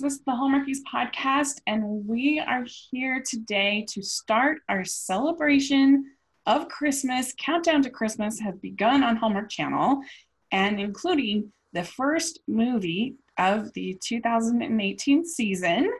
[0.00, 6.06] This is the Hallmarkies podcast, and we are here today to start our celebration
[6.46, 7.34] of Christmas.
[7.38, 10.00] Countdown to Christmas has begun on Hallmark Channel,
[10.52, 15.92] and including the first movie of the 2018 season.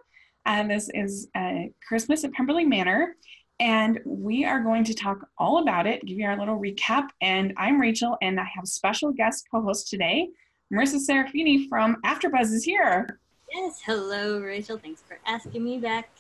[0.47, 3.17] And this is uh, Christmas at Pemberley Manor.
[3.59, 7.09] And we are going to talk all about it, give you our little recap.
[7.21, 10.31] And I'm Rachel, and I have a special guest co host today.
[10.73, 13.21] Marisa Serafini from AfterBuzz is here.
[13.53, 14.79] Yes, hello, Rachel.
[14.79, 16.11] Thanks for asking me back.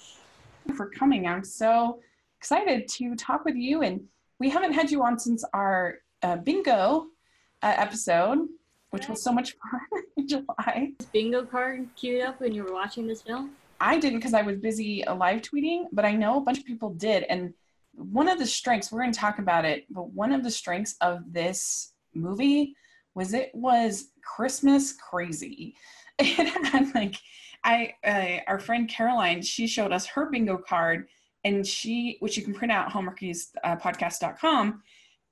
[0.76, 1.28] For coming.
[1.28, 2.00] I'm so
[2.38, 3.82] excited to talk with you.
[3.82, 4.00] And
[4.40, 7.06] we haven't had you on since our uh, bingo
[7.62, 8.48] uh, episode,
[8.90, 10.92] which was so much fun in July.
[11.12, 13.52] Bingo card queued up when you were watching this film?
[13.80, 16.64] I didn't because I was busy uh, live tweeting, but I know a bunch of
[16.64, 17.22] people did.
[17.24, 17.54] And
[17.94, 20.96] one of the strengths, we're going to talk about it, but one of the strengths
[21.00, 22.74] of this movie
[23.14, 25.76] was it was Christmas crazy.
[26.64, 27.16] Had like
[27.64, 31.08] I uh, our friend Caroline, she showed us her bingo card
[31.44, 33.76] and she which you can print out hallmarkies uh,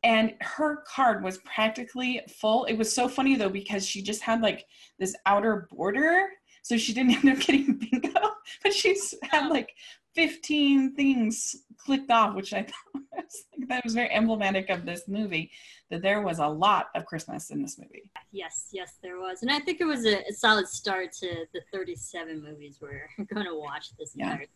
[0.04, 2.64] and her card was practically full.
[2.64, 4.64] It was so funny though because she just had like
[4.98, 6.28] this outer border
[6.62, 8.20] so she didn't end up getting bingo,
[8.62, 9.74] but she's had like
[10.14, 15.08] 15 things clicked off, which I thought was, like, that was very emblematic of this
[15.08, 15.50] movie.
[15.90, 18.10] That there was a lot of Christmas in this movie.
[18.30, 21.60] Yes, yes, there was, and I think it was a, a solid start to the
[21.72, 24.32] 37 movies we're going to watch this yeah.
[24.32, 24.46] entire.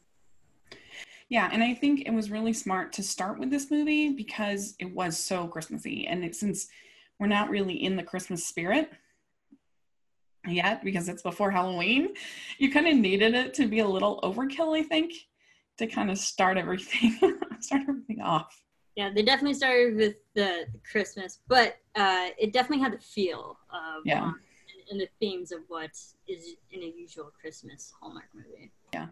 [1.29, 4.95] Yeah, and I think it was really smart to start with this movie because it
[4.95, 6.69] was so Christmassy, and it, since
[7.19, 8.91] we're not really in the Christmas spirit,
[10.47, 12.15] yet because it's before Halloween.
[12.59, 15.13] You kind of needed it to be a little overkill, I think,
[15.83, 17.19] to kind of start everything
[17.61, 18.63] start everything off.
[18.97, 24.03] Yeah, they definitely started with the, Christmas, but uh, it definitely had the feel of
[24.05, 24.25] yeah.
[24.25, 25.91] Um, and, and the themes of what
[26.29, 28.71] is in a usual Christmas Hallmark movie.
[28.93, 29.07] Yeah.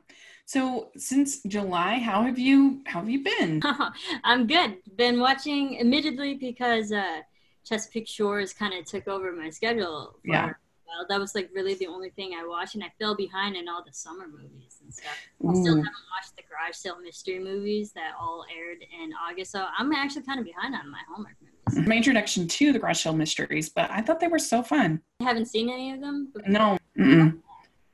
[0.44, 3.62] So since July, how have you how have you been?
[4.24, 4.76] I'm good.
[4.96, 7.20] Been watching, admittedly, because uh,
[7.64, 10.16] Chesapeake Shores kind of took over my schedule.
[10.22, 10.52] For, yeah
[10.90, 11.06] while.
[11.08, 13.82] That was like really the only thing I watched, and I fell behind in all
[13.84, 15.16] the summer movies and stuff.
[15.48, 19.66] I still haven't watched the garage sale mystery movies that all aired in August, so
[19.76, 21.86] I'm actually kind of behind on my homework movies.
[21.86, 25.00] My introduction to the garage sale mysteries, but I thought they were so fun.
[25.20, 26.32] I haven't seen any of them.
[26.46, 26.78] No.
[26.98, 27.38] Mm-mm.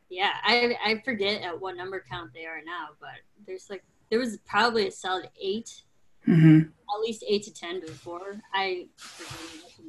[0.09, 3.11] Yeah, I I forget at what number count they are now, but
[3.47, 5.83] there's like there was probably a solid 8
[6.29, 6.59] mm-hmm.
[6.61, 8.41] at least eight to ten before.
[8.55, 8.87] I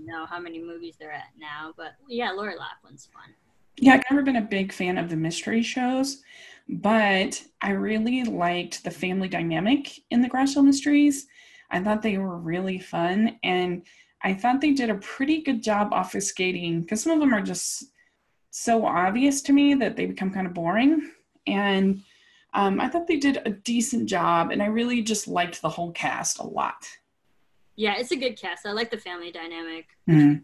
[0.07, 3.33] know how many movies they're at now, but yeah, Lori Loughlin's fun.
[3.79, 6.23] Yeah, I've never been a big fan of the mystery shows,
[6.67, 11.27] but I really liked the family dynamic in the Garage Mysteries.
[11.69, 13.83] I thought they were really fun, and
[14.23, 17.85] I thought they did a pretty good job obfuscating because some of them are just
[18.49, 21.11] so obvious to me that they become kind of boring.
[21.45, 22.01] And
[22.53, 25.91] um, I thought they did a decent job, and I really just liked the whole
[25.91, 26.87] cast a lot.
[27.77, 28.65] Yeah, it's a good cast.
[28.65, 29.85] I like the family dynamic.
[30.09, 30.43] Mm-hmm.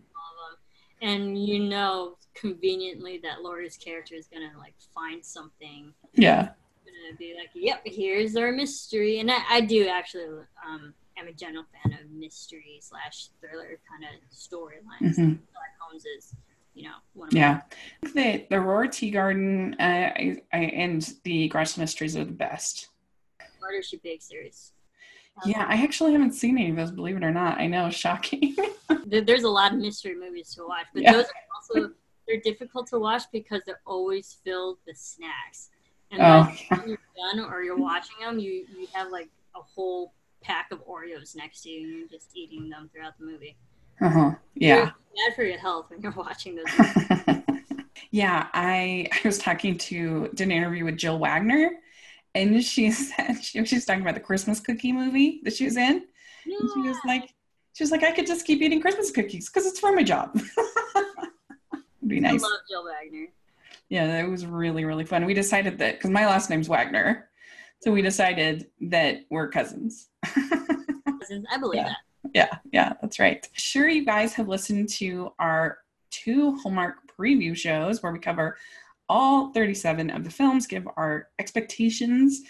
[1.01, 5.93] And you know conveniently that Laura's character is gonna like find something.
[6.13, 6.51] Yeah.
[6.85, 9.19] Gonna be like, yep, here's our mystery.
[9.19, 14.05] And I, I do actually um I'm a general fan of mystery slash thriller kind
[14.05, 15.17] of storylines.
[15.17, 15.33] Mm-hmm.
[15.79, 16.35] Holmes is,
[16.73, 17.61] you know, one of yeah.
[18.03, 22.89] I The the Aurora Teagarden uh, I, I, and the Garage Mysteries are the best.
[23.61, 24.72] Murder She Bakes series.
[25.45, 27.57] Yeah, I actually haven't seen any of those, believe it or not.
[27.59, 28.55] I know, shocking.
[29.05, 31.13] There's a lot of mystery movies to watch, but yeah.
[31.13, 31.91] those are also
[32.27, 35.69] they're difficult to watch because they're always filled with snacks.
[36.11, 36.51] And oh.
[36.69, 36.97] when you're
[37.33, 41.61] done or you're watching them, you you have like a whole pack of Oreos next
[41.63, 43.57] to you, and you're just eating them throughout the movie.
[44.01, 44.31] Uh huh.
[44.55, 44.91] Yeah.
[45.13, 47.39] It's bad for your health when you're watching those.
[48.11, 51.71] yeah, I I was talking to did an interview with Jill Wagner
[52.35, 55.77] and she said she, she was talking about the Christmas cookie movie that she was
[55.77, 56.05] in.
[56.45, 56.57] Yeah.
[56.73, 57.33] She was like,
[57.73, 60.31] she was like, I could just keep eating Christmas cookies because it's for my job.
[60.35, 62.43] It'd be nice.
[62.43, 63.27] I love Jill Wagner.
[63.89, 65.25] Yeah, it was really really fun.
[65.25, 67.29] We decided that because my last name's Wagner,
[67.81, 70.09] so we decided that we're cousins.
[70.25, 71.89] cousins, I believe yeah.
[71.89, 71.97] that.
[72.33, 73.47] Yeah, yeah, that's right.
[73.53, 75.79] Sure, you guys have listened to our
[76.09, 78.57] two Hallmark preview shows where we cover
[79.13, 82.41] all 37 of the films, give our expectations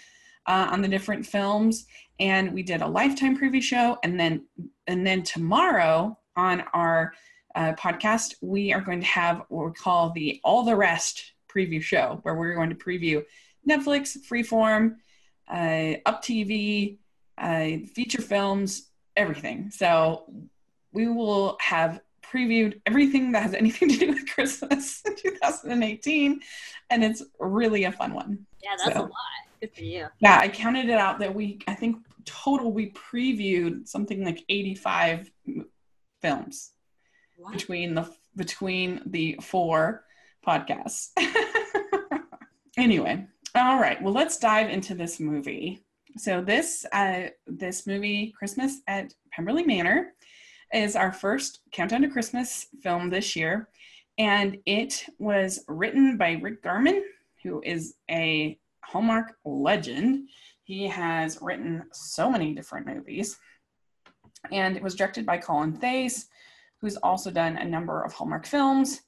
[0.46, 1.84] uh, on the different films,
[2.18, 4.46] and we did a lifetime preview show, and then
[4.86, 7.12] and then tomorrow on our
[7.54, 11.82] uh, podcast we are going to have what we call the all the rest preview
[11.82, 13.22] show, where we're going to preview
[13.68, 14.96] Netflix, Freeform,
[15.50, 16.96] uh, Up TV,
[17.36, 19.70] uh, feature films, everything.
[19.70, 20.24] So
[20.92, 22.00] we will have
[22.34, 26.40] previewed everything that has anything to do with Christmas in 2018,
[26.90, 28.46] and it's really a fun one.
[28.62, 29.12] Yeah, that's so, a lot.
[29.60, 30.06] Good for you.
[30.20, 35.30] Yeah, I counted it out that we, I think total we previewed something like 85
[36.20, 36.72] films
[37.36, 37.52] what?
[37.52, 40.04] between the between the four
[40.44, 41.10] podcasts.
[42.76, 44.02] anyway, all right.
[44.02, 45.84] Well, let's dive into this movie.
[46.16, 50.14] So this uh, this movie, Christmas at Pemberley Manor,
[50.72, 53.68] is our first Countdown to Christmas film this year,
[54.18, 57.04] and it was written by Rick Garman,
[57.42, 60.28] who is a Hallmark legend.
[60.62, 63.38] He has written so many different movies,
[64.52, 66.26] and it was directed by Colin Theys,
[66.80, 69.02] who's also done a number of Hallmark films.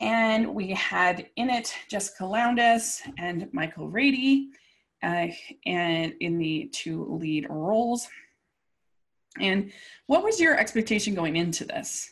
[0.00, 4.48] And we had in it Jessica Lowndes and Michael Rady,
[5.02, 5.28] uh,
[5.66, 8.08] and in the two lead roles.
[9.40, 9.72] And
[10.06, 12.10] what was your expectation going into this?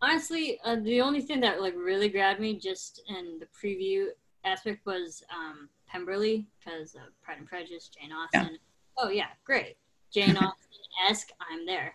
[0.00, 4.06] Honestly, uh, the only thing that like really grabbed me just in the preview
[4.44, 8.52] aspect was um, Pemberley because of Pride and Prejudice, Jane Austen.
[8.52, 8.58] Yeah.
[8.98, 9.76] Oh yeah, great,
[10.12, 10.68] Jane Austen
[11.08, 11.30] esque.
[11.50, 11.94] I'm there.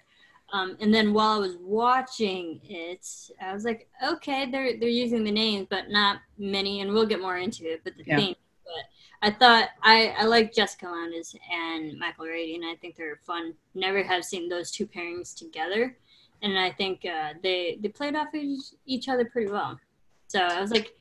[0.53, 3.05] Um, and then while I was watching it,
[3.41, 7.21] I was like, okay, they're they're using the names, but not many, and we'll get
[7.21, 7.81] more into it.
[7.83, 8.15] But the yeah.
[8.15, 8.35] thing,
[8.67, 13.19] but I thought I I like Jessica Lowndes and Michael Rady, and I think they're
[13.25, 13.53] fun.
[13.73, 15.97] Never have seen those two pairings together,
[16.41, 19.79] and I think uh, they they played off each, each other pretty well.
[20.27, 20.93] So I was like,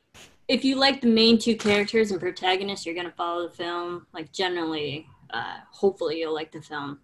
[0.48, 4.06] if you like the main two characters and protagonists, you're gonna follow the film.
[4.14, 7.00] Like generally, uh, hopefully you'll like the film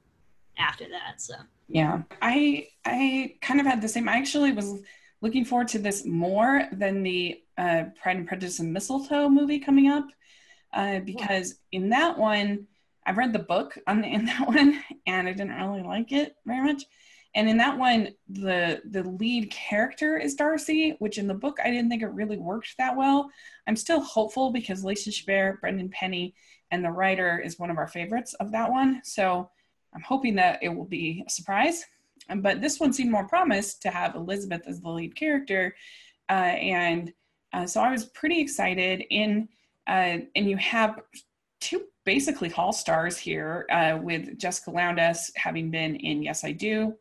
[0.59, 1.21] after that.
[1.21, 1.35] So
[1.69, 4.09] yeah, I I kind of had the same.
[4.09, 4.81] I actually was
[5.21, 9.89] looking forward to this more than the uh, Pride and Prejudice and Mistletoe movie coming
[9.89, 10.07] up,
[10.73, 11.81] uh, because yeah.
[11.81, 12.67] in that one,
[13.07, 16.37] I've read the book on the, in that one, and I didn't really like it
[16.47, 16.85] very much.
[17.35, 21.71] And in that one, the the lead character is Darcy, which in the book I
[21.71, 23.31] didn't think it really worked that well.
[23.67, 26.35] I'm still hopeful because Lacey Chabert, Brendan Penny,
[26.71, 29.01] and the writer is one of our favorites of that one.
[29.03, 29.49] So
[29.95, 31.85] I'm hoping that it will be a surprise.
[32.29, 35.75] Um, but this one seemed more promised to have Elizabeth as the lead character,
[36.29, 37.13] uh, and
[37.55, 39.05] uh, so I was pretty excited.
[39.09, 39.49] In
[39.87, 41.01] uh, and you have
[41.61, 46.95] two basically hall stars here uh, with Jessica Lowndes having been in Yes I Do,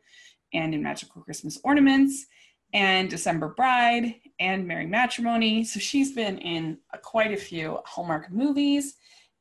[0.52, 2.26] and in Magical Christmas Ornaments,
[2.72, 5.64] and December Bride, and Merry Matrimony.
[5.64, 8.94] So she's been in quite a few Hallmark movies,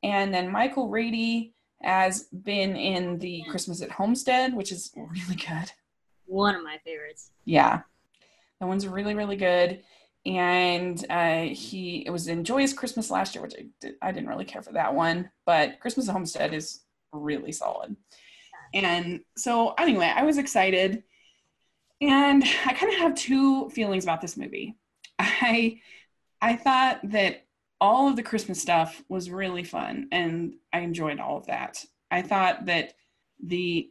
[0.03, 5.71] and then Michael Rady has been in the Christmas at Homestead, which is really good.
[6.25, 7.31] One of my favorites.
[7.45, 7.81] Yeah,
[8.59, 9.81] that one's really really good.
[10.25, 14.29] And uh, he it was in Joyous Christmas last year, which I, did, I didn't
[14.29, 16.81] really care for that one, but Christmas at Homestead is
[17.11, 17.95] really solid.
[18.73, 21.03] And so anyway, I was excited,
[21.99, 24.77] and I kind of have two feelings about this movie.
[25.19, 25.79] I
[26.41, 27.45] I thought that
[27.79, 31.83] all of the Christmas stuff was really fun and I enjoyed all of that.
[32.11, 32.93] I thought that
[33.43, 33.89] the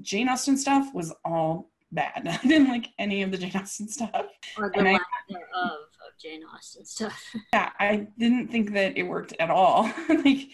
[0.00, 2.22] Jane Austen stuff was all bad.
[2.42, 4.26] I didn't like any of the Jane Austen stuff.
[4.56, 7.22] Or the lack thereof of Jane Austen stuff.
[7.52, 9.90] yeah, I didn't think that it worked at all.
[10.08, 10.48] like,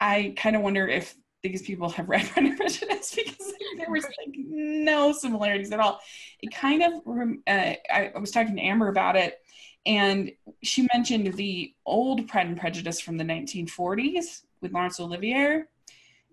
[0.00, 4.04] I kind of wonder if these people have read Pride and Prejudice because there was
[4.04, 6.00] like no similarities at all.
[6.40, 6.92] It kind of,
[7.46, 9.38] uh, I was talking to Amber about it
[9.86, 10.30] and
[10.62, 15.64] she mentioned the old Pride and Prejudice from the 1940s with Laurence Olivier.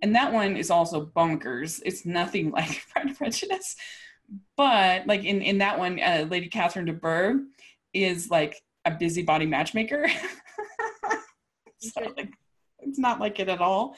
[0.02, 1.82] And that one is also bonkers.
[1.86, 3.76] It's nothing like Pride and Prejudice.
[4.56, 7.44] But like in, in that one, uh, Lady Catherine de Bourgh
[7.94, 10.08] is like a busybody matchmaker.
[11.80, 12.34] so like,
[12.80, 13.96] it's not like it at all.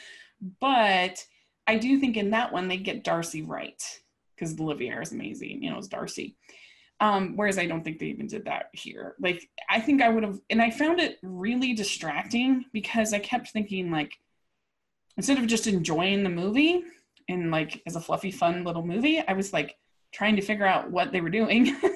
[0.60, 1.24] But
[1.68, 3.82] I do think in that one they get Darcy right
[4.36, 5.64] because Olivier is amazing.
[5.64, 6.36] You know, it's Darcy.
[7.02, 9.16] Um, whereas I don't think they even did that here.
[9.20, 13.52] Like, I think I would have, and I found it really distracting because I kept
[13.52, 14.12] thinking, like,
[15.20, 16.82] instead of just enjoying the movie
[17.28, 19.76] and like as a fluffy, fun little movie, I was like
[20.12, 21.76] trying to figure out what they were doing.
[21.84, 21.92] and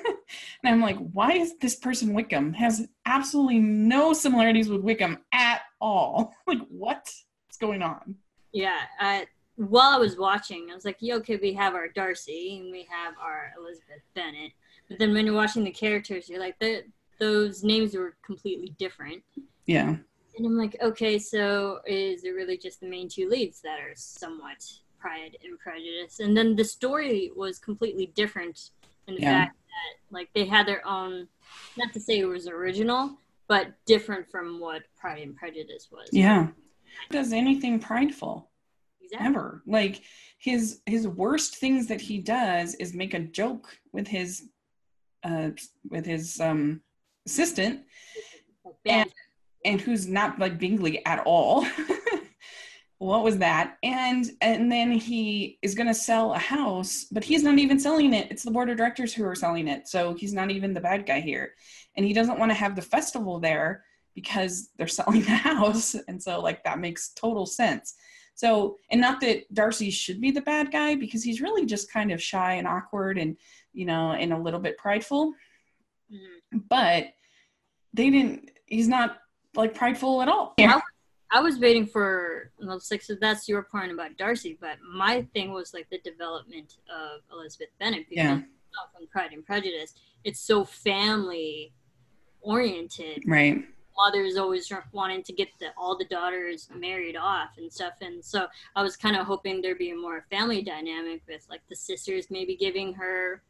[0.64, 2.54] I'm like, why is this person Wickham?
[2.54, 6.34] Has absolutely no similarities with Wickham at all.
[6.48, 7.26] like, what's
[7.60, 8.16] going on?
[8.52, 8.82] Yeah.
[9.00, 12.72] I, while I was watching, I was like, yeah, okay, we have our Darcy and
[12.72, 14.52] we have our Elizabeth Bennet
[14.94, 16.62] but then when you're watching the characters, you're like,
[17.20, 19.24] those names were completely different.
[19.66, 19.96] Yeah.
[20.36, 23.94] And I'm like, okay, so is it really just the main two leads that are
[23.96, 24.64] somewhat
[25.04, 26.22] Pride and Prejudice?
[26.22, 28.70] And then the story was completely different
[29.08, 29.46] in the yeah.
[29.46, 31.28] fact that, like, they had their own,
[31.78, 33.18] not to say it was original,
[33.50, 36.08] but different from what Pride and Prejudice was.
[36.14, 36.48] Yeah.
[37.12, 38.50] Does anything prideful.
[39.02, 39.28] Exactly.
[39.28, 39.62] Ever.
[39.68, 40.04] Like,
[40.38, 44.50] his his worst things that he does is make a joke with his
[45.24, 45.50] uh,
[45.90, 46.82] with his um,
[47.26, 47.82] assistant,
[48.86, 49.10] and,
[49.66, 51.66] and who's not like Bingley at all.
[53.04, 53.78] what was that?
[53.84, 58.14] And and then he is going to sell a house, but he's not even selling
[58.14, 58.32] it.
[58.32, 61.06] It's the board of directors who are selling it, so he's not even the bad
[61.06, 61.54] guy here.
[61.96, 63.84] And he doesn't want to have the festival there
[64.16, 67.96] because they're selling the house, and so like that makes total sense.
[68.36, 72.12] So, and not that Darcy should be the bad guy because he's really just kind
[72.12, 73.38] of shy and awkward and,
[73.74, 75.34] you know, and a little bit prideful.
[76.12, 76.58] Mm-hmm.
[76.68, 77.08] But
[77.94, 79.18] they didn't, he's not
[79.56, 80.56] like prideful at all.
[80.58, 80.82] Yeah.
[81.34, 83.08] I was waiting for well, six.
[83.08, 87.70] So that's your point about Darcy, but my thing was like the development of Elizabeth
[87.80, 88.42] Bennet because yeah.
[88.96, 91.74] from Pride and Prejudice, it's so family
[92.42, 93.64] oriented, right?
[93.98, 98.46] Mother's always wanting to get the, all the daughters married off and stuff, and so
[98.76, 102.28] I was kind of hoping there'd be a more family dynamic with like the sisters
[102.30, 103.42] maybe giving her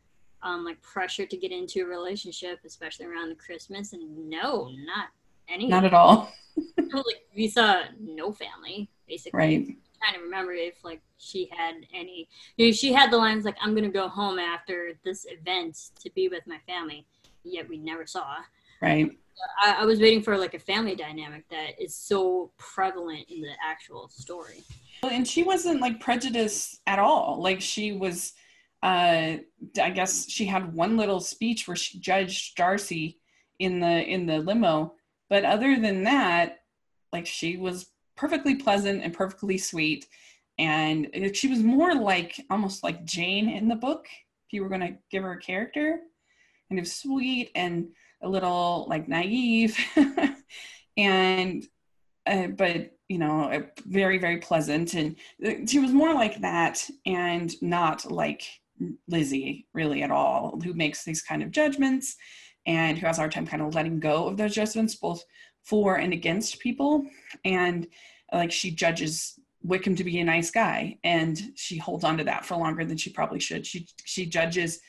[0.41, 5.07] um, like pressure to get into a relationship, especially around the Christmas, and no, not
[5.49, 5.67] any.
[5.67, 6.31] Not at all.
[6.77, 9.37] like we saw no family basically.
[9.37, 9.59] Right.
[9.59, 12.27] I'm trying to remember if like she had any.
[12.57, 16.09] You know, she had the lines like "I'm gonna go home after this event to
[16.11, 17.05] be with my family,"
[17.43, 18.37] yet we never saw.
[18.81, 19.11] Right.
[19.61, 23.53] I, I was waiting for like a family dynamic that is so prevalent in the
[23.65, 24.63] actual story.
[25.03, 27.41] And she wasn't like prejudiced at all.
[27.41, 28.33] Like she was.
[28.81, 29.37] Uh,
[29.81, 33.17] I guess she had one little speech where she judged Darcy
[33.59, 34.95] in the in the limo
[35.33, 36.59] but other than that,
[37.11, 40.05] like she was perfectly pleasant and perfectly sweet.
[40.59, 44.81] And she was more like almost like Jane in the book, if you were going
[44.81, 46.01] to give her a character.
[46.69, 47.87] Kind of sweet and
[48.21, 49.75] a little like naive.
[50.97, 51.65] and,
[52.27, 54.93] uh, but, you know, very, very pleasant.
[54.93, 58.43] And uh, she was more like that and not like
[59.07, 62.17] Lizzie really at all, who makes these kind of judgments
[62.65, 65.23] and who has a hard time kind of letting go of those judgments, both
[65.63, 67.05] for and against people.
[67.45, 67.87] And
[68.31, 72.45] like she judges Wickham to be a nice guy, and she holds on to that
[72.45, 73.65] for longer than she probably should.
[73.65, 74.79] She she judges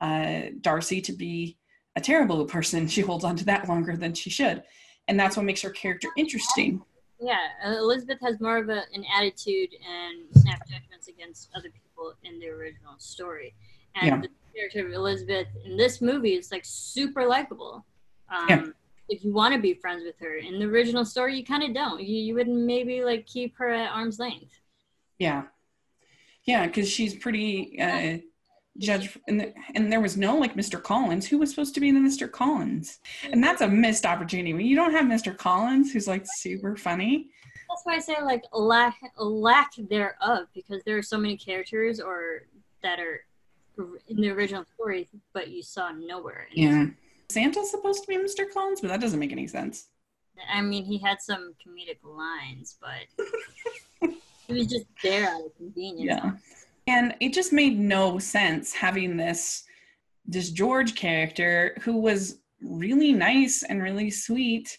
[0.00, 1.58] uh, Darcy to be
[1.96, 2.86] a terrible person.
[2.86, 4.62] She holds on to that longer than she should,
[5.08, 6.82] and that's what makes her character interesting.
[7.20, 12.38] Yeah, Elizabeth has more of a, an attitude and snap judgments against other people in
[12.38, 13.54] the original story,
[13.96, 14.20] and yeah.
[14.20, 17.84] the character of Elizabeth in this movie is like super likable.
[18.28, 18.66] Um, yeah.
[19.08, 21.74] If you want to be friends with her, in the original story, you kind of
[21.74, 22.00] don't.
[22.00, 24.52] You you would maybe like keep her at arm's length.
[25.18, 25.44] Yeah,
[26.44, 28.18] yeah, because she's pretty uh,
[28.78, 30.82] judge, and the, and there was no like Mr.
[30.82, 31.26] Collins.
[31.26, 32.30] Who was supposed to be the Mr.
[32.30, 33.00] Collins?
[33.30, 35.36] And that's a missed opportunity when you don't have Mr.
[35.36, 37.30] Collins, who's like super funny.
[37.68, 42.42] That's why I say like lack lack thereof, because there are so many characters or
[42.82, 43.20] that are
[44.08, 46.46] in the original story, but you saw nowhere.
[46.52, 46.86] Yeah.
[47.30, 48.50] Santa's supposed to be Mr.
[48.52, 49.88] Collins, but that doesn't make any sense.
[50.52, 54.10] I mean, he had some comedic lines, but
[54.46, 56.20] he was just there out of convenience.
[56.22, 56.32] Yeah.
[56.86, 59.64] And it just made no sense having this
[60.26, 64.78] this George character who was really nice and really sweet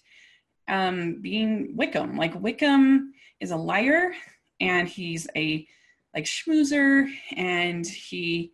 [0.67, 2.17] um being Wickham.
[2.17, 4.13] Like Wickham is a liar
[4.59, 5.65] and he's a
[6.13, 8.51] like schmoozer and he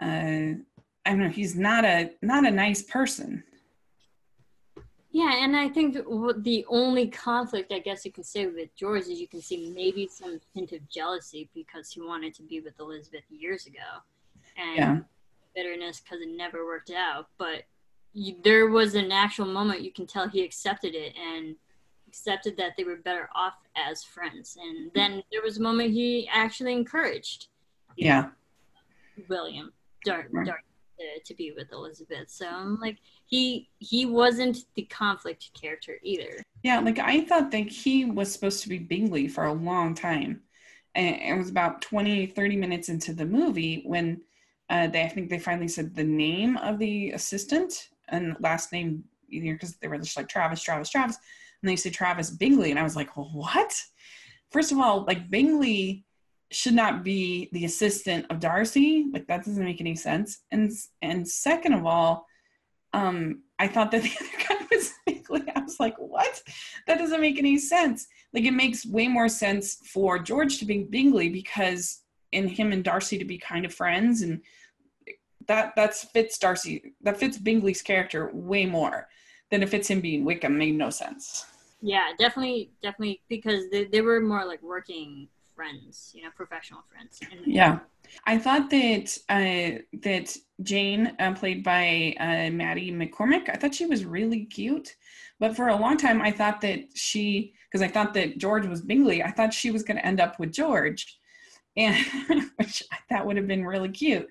[0.00, 0.54] uh,
[1.06, 1.28] I don't know.
[1.28, 3.42] He's not a not a nice person.
[5.12, 9.20] Yeah, and I think the only conflict I guess you can say with George is
[9.20, 13.24] you can see maybe some hint of jealousy because he wanted to be with Elizabeth
[13.28, 13.78] years ago,
[14.56, 14.98] and yeah.
[15.54, 17.26] bitterness because it never worked out.
[17.38, 17.64] But
[18.12, 21.56] you, there was an actual moment you can tell he accepted it and
[22.06, 24.56] accepted that they were better off as friends.
[24.60, 27.48] And then there was a moment he actually encouraged.
[27.96, 28.28] Yeah.
[29.28, 29.72] William
[30.04, 30.46] dark, right.
[30.46, 30.60] dark
[31.00, 32.30] to, to be with Elizabeth.
[32.30, 36.42] So I'm like, he he wasn't the conflict character either.
[36.62, 40.42] Yeah, like I thought that he was supposed to be Bingley for a long time.
[40.94, 44.20] And it was about 20, 30 minutes into the movie when
[44.68, 49.04] uh, they, I think they finally said the name of the assistant and last name,
[49.28, 51.16] either because they were just like Travis, Travis, Travis.
[51.62, 52.70] And they say Travis Bingley.
[52.70, 53.72] And I was like, what?
[54.50, 56.04] First of all, like Bingley
[56.50, 59.06] should not be the assistant of Darcy.
[59.12, 60.40] Like that doesn't make any sense.
[60.50, 60.70] And
[61.02, 62.26] and second of all,
[62.92, 65.42] um, I thought that the other guy was Bingley.
[65.54, 66.42] I was like, what?
[66.86, 68.06] That doesn't make any sense.
[68.32, 72.02] Like it makes way more sense for George to be Bingley because
[72.32, 74.40] in him and Darcy to be kind of friends and
[75.46, 79.08] that that's fits Darcy that fits Bingley's character way more
[79.50, 81.44] than if it's him being Wickham made no sense.
[81.82, 87.20] Yeah, definitely, definitely because they, they were more like working friends, you know, professional friends.
[87.46, 87.80] Yeah,
[88.26, 93.86] I thought that uh, that Jane, uh, played by uh, Maddie McCormick, I thought she
[93.86, 94.96] was really cute.
[95.38, 98.82] But for a long time, I thought that she, because I thought that George was
[98.82, 101.18] Bingley, I thought she was going to end up with George,
[101.76, 101.96] and
[102.56, 104.28] which I thought would have been really cute.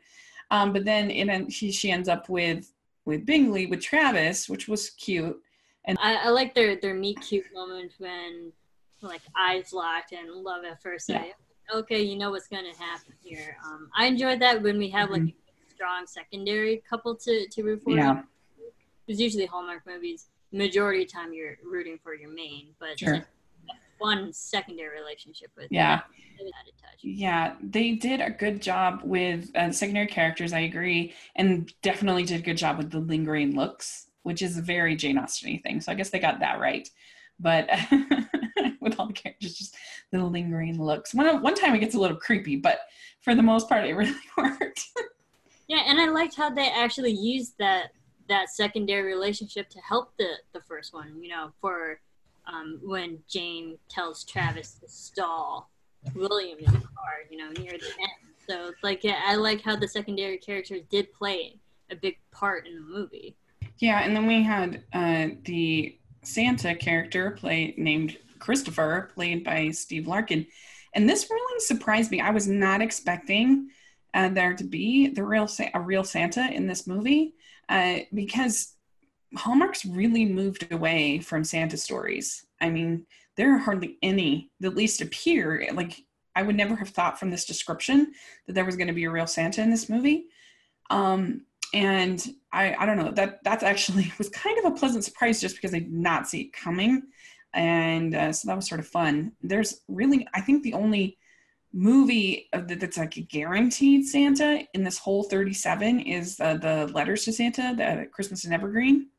[0.52, 2.72] Um, but then in she she ends up with
[3.06, 5.40] with Bingley with Travis, which was cute.
[5.88, 8.52] I, I like their their meet cute moment when
[9.02, 11.34] like eyes locked and love at first sight.
[11.74, 13.58] Okay, you know what's gonna happen here.
[13.66, 15.34] Um, I enjoyed that when we have like Mhm.
[15.34, 17.96] a strong secondary couple to to root for.
[17.96, 18.24] Yeah,
[19.06, 23.14] Because usually Hallmark movies, majority of time you're rooting for your main, but Sure.
[23.16, 23.26] like,
[24.00, 26.02] one secondary relationship with yeah.
[27.02, 30.54] Yeah, they did a good job with uh, secondary characters.
[30.54, 34.62] I agree, and definitely did a good job with the lingering looks, which is a
[34.62, 35.82] very Jane Austen thing.
[35.82, 36.90] So I guess they got that right.
[37.40, 37.70] But
[38.82, 39.76] with all the characters, just
[40.12, 41.14] the lingering looks.
[41.14, 42.82] One one time it gets a little creepy, but
[43.22, 44.82] for the most part, it really worked.
[45.68, 47.92] Yeah, and I liked how they actually used that
[48.28, 51.22] that secondary relationship to help the the first one.
[51.22, 52.00] You know, for
[52.48, 55.70] um, when Jane tells Travis to stall
[56.16, 57.26] William in the car.
[57.30, 58.34] You know, near the end.
[58.48, 61.60] So like, yeah, I like how the secondary characters did play
[61.92, 63.36] a big part in the movie.
[63.78, 70.08] Yeah, and then we had uh, the Santa character play named Christopher, played by Steve
[70.08, 70.46] Larkin,
[70.94, 72.22] and this really surprised me.
[72.22, 73.70] I was not expecting
[74.14, 77.36] uh, there to be the real Sa- a real Santa in this movie
[77.68, 78.74] uh, because
[79.36, 82.46] Hallmark's really moved away from Santa stories.
[82.60, 83.06] I mean,
[83.38, 86.04] there are hardly any that at least appear like
[86.36, 88.14] I would never have thought from this description
[88.48, 90.26] that there was going to be a real Santa in this movie.
[90.90, 95.42] Um, and I, I don't know that that's actually was kind of a pleasant surprise
[95.42, 97.04] just because I did not see it coming,
[97.54, 99.34] and uh, so that was sort of fun.
[99.42, 101.18] There's really I think the only
[101.72, 107.34] movie that's like a guaranteed Santa in this whole 37 is uh, the Letters to
[107.34, 109.10] Santa, the Christmas in Evergreen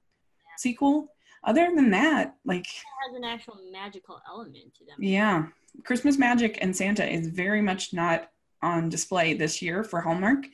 [0.59, 1.09] sequel.
[1.45, 4.97] Other than that, like It has an actual magical element to them.
[4.99, 5.47] yeah,
[5.85, 8.31] Christmas magic and Santa is very much not
[8.63, 10.45] on display this year for Hallmark,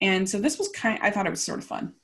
[0.00, 0.98] and so this was kind.
[1.02, 1.94] I thought it was sort of fun.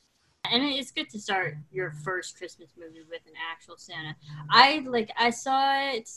[0.52, 4.14] and it's good to start your first Christmas movie with an actual Santa.
[4.50, 6.08] I like I saw it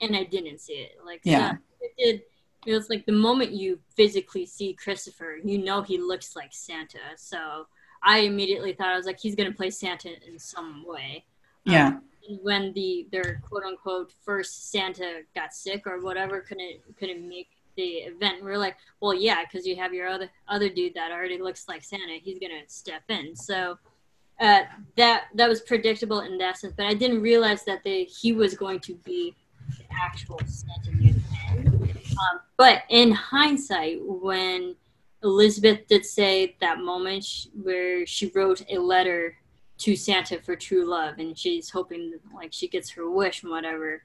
[0.00, 0.98] and I didn't see it.
[1.04, 1.56] Like Yeah.
[1.80, 2.22] it did
[2.66, 6.98] it was like the moment you physically see Christopher, you know he looks like Santa.
[7.16, 7.66] So
[8.02, 11.24] I immediately thought I was like he's gonna play Santa in some way.
[11.66, 11.98] Um, yeah.
[12.42, 17.82] When the their quote unquote first Santa got sick or whatever, couldn't couldn't make the
[17.82, 18.44] event.
[18.44, 21.68] We are like, well, yeah, because you have your other other dude that already looks
[21.68, 22.18] like Santa.
[22.22, 23.34] He's gonna step in.
[23.36, 23.78] So
[24.40, 24.62] uh,
[24.96, 26.74] that that was predictable in that sense.
[26.76, 29.34] But I didn't realize that they, he was going to be
[29.78, 31.14] the actual Santa the.
[31.54, 34.74] Um, but in hindsight, when
[35.22, 39.36] Elizabeth did say that moment where she wrote a letter
[39.78, 44.02] to Santa for true love, and she's hoping like she gets her wish and whatever.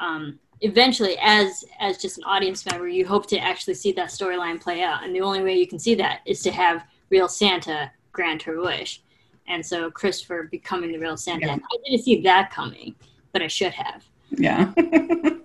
[0.00, 4.60] Um, eventually, as as just an audience member, you hope to actually see that storyline
[4.60, 7.90] play out, and the only way you can see that is to have real Santa
[8.12, 9.02] grant her wish,
[9.46, 11.46] and so Christopher becoming the real Santa.
[11.46, 11.54] Yeah.
[11.54, 12.94] I didn't see that coming,
[13.32, 14.04] but I should have.
[14.30, 14.72] Yeah.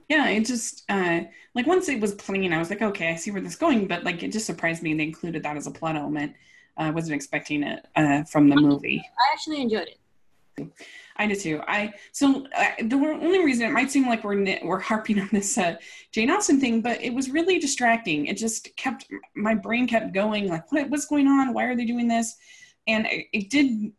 [0.09, 1.21] yeah, it just uh
[1.53, 3.87] like once it was playing, I was like, okay, I see where this is going,
[3.87, 6.33] but like it just surprised me they included that as a plot element.
[6.77, 9.01] I wasn't expecting it uh, from the movie.
[9.01, 10.67] I actually enjoyed it.
[11.17, 11.61] I did too.
[11.67, 15.57] I so uh, the only reason it might seem like we're we're harping on this
[15.57, 15.75] uh,
[16.11, 18.27] Jane Austen thing, but it was really distracting.
[18.27, 21.53] It just kept my brain kept going like, what what's going on?
[21.53, 22.35] Why are they doing this?
[22.87, 23.91] And it, it did.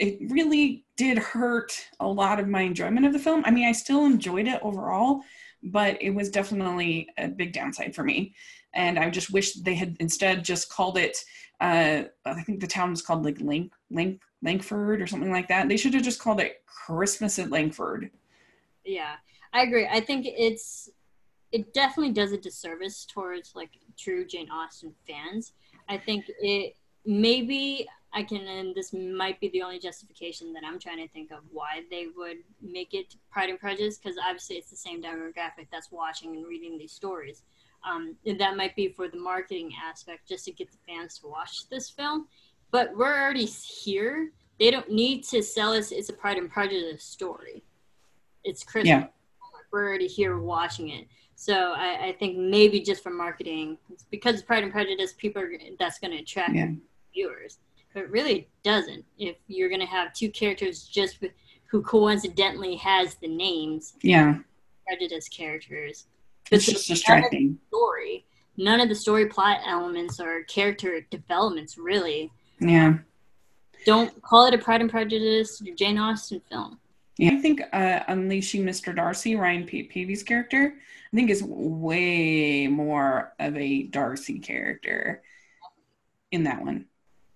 [0.00, 3.42] It really did hurt a lot of my enjoyment of the film.
[3.44, 5.20] I mean, I still enjoyed it overall,
[5.62, 8.34] but it was definitely a big downside for me.
[8.74, 11.16] And I just wish they had instead just called it.
[11.60, 15.68] Uh, I think the town was called like Link, Link, Lankford or something like that.
[15.68, 18.10] They should have just called it Christmas at Langford.
[18.84, 19.14] Yeah,
[19.52, 19.88] I agree.
[19.90, 20.90] I think it's
[21.50, 25.52] it definitely does a disservice towards like true Jane Austen fans.
[25.88, 26.76] I think it
[27.06, 31.32] maybe I can, and this might be the only justification that I'm trying to think
[31.32, 35.66] of why they would make it Pride and Prejudice, because obviously it's the same demographic
[35.72, 37.42] that's watching and reading these stories.
[37.84, 41.26] Um, and that might be for the marketing aspect, just to get the fans to
[41.26, 42.28] watch this film.
[42.74, 44.32] But we're already here.
[44.58, 45.92] They don't need to sell us.
[45.92, 47.62] It's a Pride and Prejudice story.
[48.42, 48.88] It's Christmas.
[48.88, 49.06] Yeah.
[49.70, 51.06] We're already here watching it.
[51.36, 55.52] So I, I think maybe just for marketing, it's because Pride and Prejudice, people are,
[55.78, 56.72] that's going to attract Yeah.
[57.14, 57.58] viewers.
[57.92, 59.04] But it really doesn't.
[59.18, 61.30] If you're going to have two characters just with,
[61.66, 64.38] who coincidentally has the names Yeah.
[64.84, 66.06] prejudice characters,
[66.50, 67.56] It's just distracting.
[67.68, 68.26] Story.
[68.56, 72.32] None of the story plot elements or character developments really.
[72.60, 72.98] Yeah.
[73.86, 76.78] Don't call it a Pride and Prejudice Jane Austen film.
[77.18, 78.94] Yeah, I think uh, Unleashing Mr.
[78.94, 80.74] Darcy, Ryan P- Paevey's character,
[81.12, 85.22] I think is way more of a Darcy character
[86.32, 86.86] in that one.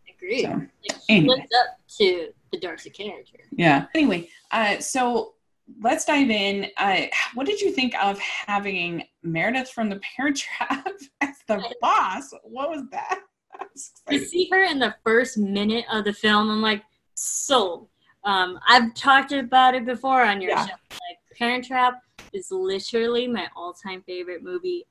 [0.08, 0.42] Agreed.
[0.42, 0.70] So, Like,
[1.06, 1.36] he anyway.
[1.36, 3.38] lives up to the Darcy character.
[3.52, 3.86] Yeah.
[3.94, 5.34] Anyway, uh, so
[5.80, 6.68] let's dive in.
[6.76, 7.02] Uh,
[7.34, 10.88] what did you think of having Meredith from The Parent Trap
[11.20, 12.32] as the boss?
[12.42, 13.20] What was that?
[13.60, 16.82] I To see her in the first minute of the film, I'm like,
[17.14, 17.88] sold.
[18.24, 20.66] Um, I've talked about it before on your Yeah.
[20.66, 20.72] show.
[20.72, 22.00] Like, Parent Trap
[22.32, 24.84] is literally my all-time favorite movie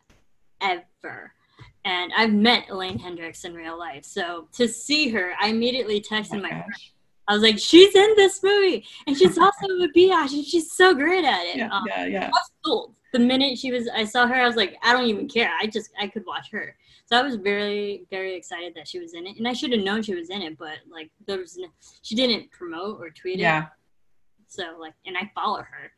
[0.61, 1.33] ever.
[1.85, 6.33] And I've met Elaine Hendrix in real life, so to see her, I immediately texted
[6.33, 6.73] Oh my my friend.
[7.29, 10.93] I was like, "She's in this movie, and she's also a biatch, and she's so
[10.93, 12.25] great at it." Yeah, Um, yeah, yeah.
[12.25, 12.95] I was sold.
[13.13, 15.49] The minute she was, I saw her, I was like, I don't even care.
[15.59, 16.75] I just, I could watch her.
[17.07, 19.81] So I was very, very excited that she was in it, and I should have
[19.81, 21.67] known she was in it, but like, there was, no,
[22.01, 23.43] she didn't promote or tweet it.
[23.43, 23.67] Yeah.
[24.47, 25.91] So like, and I follow her.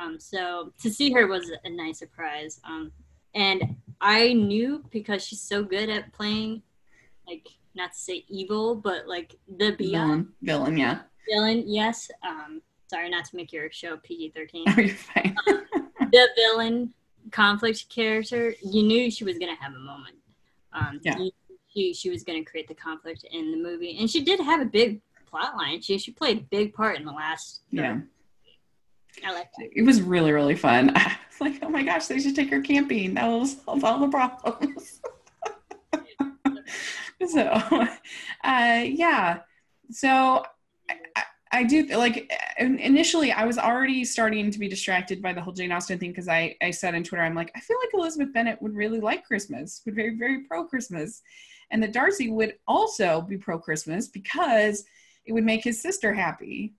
[0.00, 2.60] Um, so to see her was a nice surprise.
[2.64, 2.92] Um,
[3.34, 6.62] and I knew because she's so good at playing,
[7.26, 10.74] like, not to say evil, but like the beyond Villain.
[10.74, 10.98] Villain, yeah.
[11.28, 11.64] villain.
[11.66, 12.10] Yes.
[12.26, 14.64] Um, sorry, not to make your show PG thirteen.
[14.66, 15.36] Fine?
[15.46, 16.94] the villain
[17.32, 20.16] conflict character, you knew she was gonna have a moment.
[20.74, 21.16] Um, Yeah.
[21.72, 24.64] she she was gonna create the conflict in the movie, and she did have a
[24.66, 25.80] big plot line.
[25.80, 27.62] She she played a big part in the last.
[27.70, 28.00] yeah.
[29.24, 29.68] I like that.
[29.72, 30.90] It was really, really fun.
[30.96, 33.14] I was like, oh my gosh, they should take her camping.
[33.14, 35.00] That will solve all the problems.
[37.28, 37.42] so,
[38.44, 39.38] uh, yeah.
[39.90, 40.44] So,
[41.54, 45.70] I, do like initially, I was already starting to be distracted by the whole Jane
[45.72, 48.60] Austen thing because I, I said on Twitter, I'm like, I feel like Elizabeth Bennet
[48.60, 51.22] would really like Christmas, would very, very pro Christmas.
[51.70, 54.84] And that Darcy would also be pro Christmas because
[55.24, 56.74] it would make his sister happy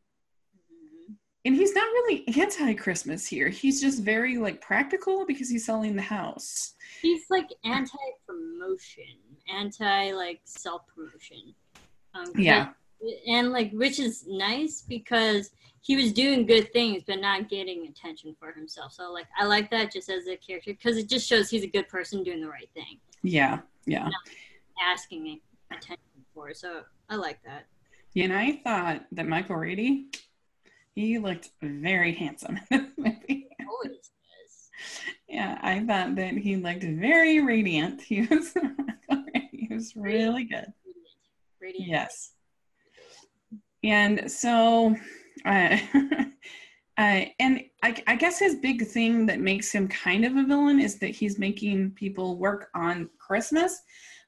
[0.72, 1.16] Mhm.
[1.46, 6.02] and he's not really anti-christmas here he's just very like practical because he's selling the
[6.02, 9.18] house He's like anti promotion,
[9.54, 11.54] anti like self promotion.
[12.14, 12.70] Um, yeah
[13.28, 18.36] and like which is nice because he was doing good things but not getting attention
[18.40, 18.94] for himself.
[18.94, 21.68] So like i like that just as a character because it just shows he's a
[21.68, 23.00] good person doing the right thing.
[23.24, 24.10] Yeah yeah.
[24.82, 25.40] Asking
[25.72, 25.98] attention
[26.34, 27.66] for so i like that.
[28.16, 30.08] And i thought that michael Rady,
[30.96, 33.48] he looked very handsome in this movie.
[33.62, 34.72] Oh, Always does.
[35.28, 38.02] Yeah i thought that he looked very radiant.
[38.02, 38.54] He was
[39.52, 40.74] he was really good.
[41.62, 41.90] Radiant.
[41.90, 42.32] Yes.
[43.86, 44.96] And so,
[45.46, 45.78] uh,
[46.98, 50.80] uh, and I, I guess his big thing that makes him kind of a villain
[50.80, 53.80] is that he's making people work on Christmas,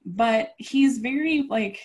[0.05, 1.79] but he's very like,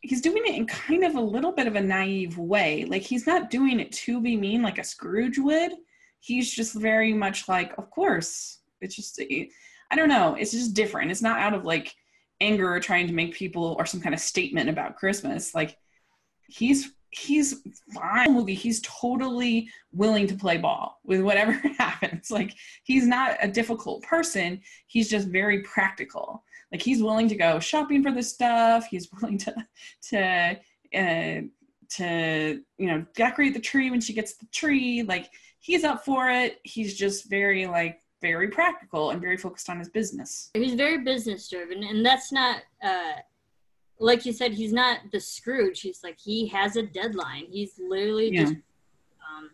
[0.00, 2.84] he's doing it in kind of a little bit of a naive way.
[2.84, 5.72] Like, he's not doing it to be mean like a Scrooge would.
[6.20, 8.60] He's just very much like, of course.
[8.80, 10.36] It's just, I don't know.
[10.36, 11.10] It's just different.
[11.10, 11.92] It's not out of like,
[12.40, 15.56] anger or trying to make people or some kind of statement about Christmas.
[15.56, 15.76] Like
[16.48, 17.62] he's he's
[17.94, 18.54] fine movie.
[18.54, 22.30] He's totally willing to play ball with whatever happens.
[22.30, 24.60] Like he's not a difficult person.
[24.86, 26.42] He's just very practical.
[26.72, 28.86] Like he's willing to go shopping for this stuff.
[28.90, 29.54] He's willing to
[30.10, 30.56] to
[30.94, 31.40] uh,
[31.90, 35.02] to you know decorate the tree when she gets the tree.
[35.02, 35.30] Like
[35.60, 36.60] he's up for it.
[36.64, 40.50] He's just very like very practical and very focused on his business.
[40.54, 43.12] he's very business driven and that's not uh
[44.00, 48.30] like you said he's not the scrooge he's like he has a deadline he's literally
[48.32, 48.42] Yeah.
[48.42, 49.50] just um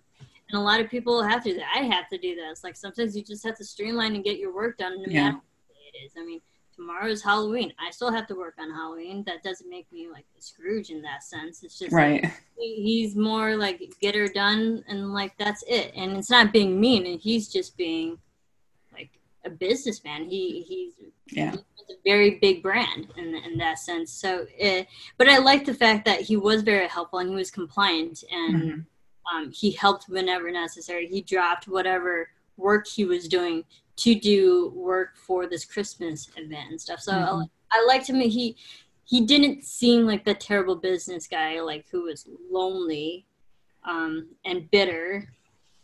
[0.50, 2.62] and a lot of people have to i have to do this.
[2.64, 5.24] like sometimes you just have to streamline and get your work done no Yeah.
[5.24, 6.40] matter what it is i mean
[6.74, 10.26] tomorrow is halloween i still have to work on halloween that doesn't make me like
[10.38, 12.24] a scrooge in that sense it's just Right.
[12.58, 16.78] he- he's more like get her done and like that's it and it's not being
[16.80, 18.18] mean and he's just being like
[19.44, 20.94] a businessman he he's
[21.30, 21.52] Yeah.
[21.52, 21.58] he
[21.92, 24.82] a very big brand in, in that sense so uh,
[25.18, 28.56] but i like the fact that he was very helpful and he was compliant and
[28.62, 28.86] Mhm.
[29.32, 33.64] um, he helped whenever necessary he dropped whatever work he was doing
[33.96, 37.48] to do work for this christmas event and stuff so Mhm.
[37.72, 38.56] I, I liked him he
[39.06, 43.26] he didn't seem like the terrible business guy like who was lonely
[43.86, 45.28] um, and bitter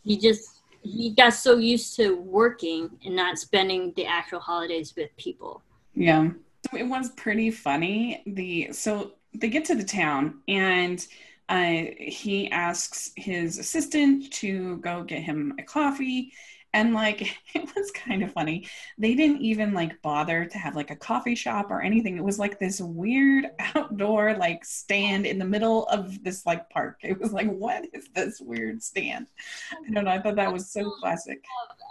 [0.03, 5.15] he just he got so used to working and not spending the actual holidays with
[5.17, 5.61] people
[5.93, 6.29] Yeah.
[6.69, 8.23] So it was pretty funny.
[8.25, 11.05] The so they get to the town and
[11.49, 16.31] uh, he asks his assistant to go get him a coffee,
[16.73, 17.21] And like
[17.53, 18.67] it was kind of funny.
[18.97, 22.17] They didn't even like bother to have like a coffee shop or anything.
[22.17, 26.99] It was like this weird outdoor like stand in the middle of this like park.
[27.03, 29.27] It was like, what is this weird stand?
[29.71, 30.11] I don't know.
[30.11, 31.43] I thought that was so classic.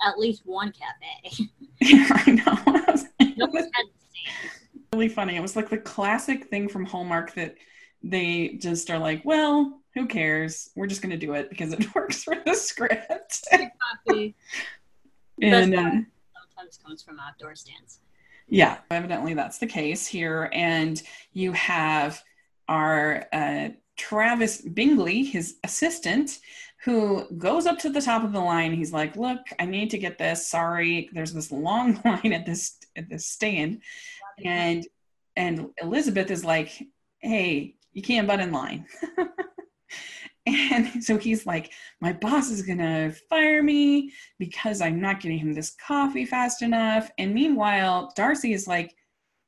[0.07, 1.49] At least one cafe.
[1.81, 3.05] yeah, I know.
[3.21, 3.67] it was
[4.93, 5.37] really funny.
[5.37, 7.55] It was like the classic thing from Hallmark that
[8.03, 10.71] they just are like, well, who cares?
[10.77, 13.45] We're just going to do it because it works for the script.
[14.07, 14.35] Coffee.
[15.43, 15.91] and uh,
[16.57, 18.01] sometimes comes from outdoor stands.
[18.49, 20.51] yeah, evidently that's the case here.
[20.53, 22.23] And you have
[22.69, 26.39] our uh, Travis Bingley, his assistant,
[26.85, 28.73] who goes up to the top of the line.
[28.73, 30.47] He's like, "Look, I need to get this.
[30.47, 33.83] Sorry, there's this long line at this at this stand."
[34.45, 34.87] And
[35.37, 36.83] and Elizabeth is like,
[37.19, 38.87] "Hey, you can't butt in line."
[40.47, 45.39] And so he's like, My boss is going to fire me because I'm not getting
[45.39, 47.11] him this coffee fast enough.
[47.19, 48.95] And meanwhile, Darcy is like,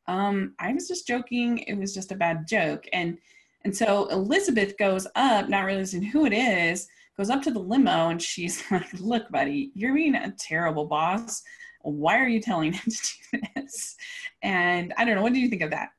[0.06, 1.58] um, I was just joking.
[1.58, 2.86] It was just a bad joke.
[2.92, 3.18] And
[3.64, 8.08] and so Elizabeth goes up, not realizing who it is, goes up to the limo
[8.08, 11.42] and she's like, Look, buddy, you're being a terrible boss.
[11.82, 13.96] Why are you telling him to do this?
[14.42, 15.22] And I don't know.
[15.22, 15.90] What do you think of that?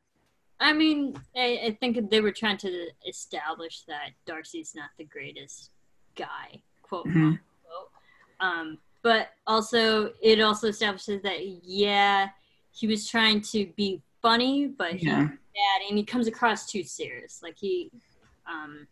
[0.64, 5.72] I mean, I, I think they were trying to establish that Darcy's not the greatest
[6.16, 7.16] guy, quote Mhm.
[7.16, 7.90] unquote.
[8.40, 12.30] Um, but also, it also establishes that yeah,
[12.72, 15.28] he was trying to be funny, but he Yeah.
[15.28, 17.44] bad, and he comes across too serious.
[17.44, 17.92] Like he,
[18.48, 18.88] um,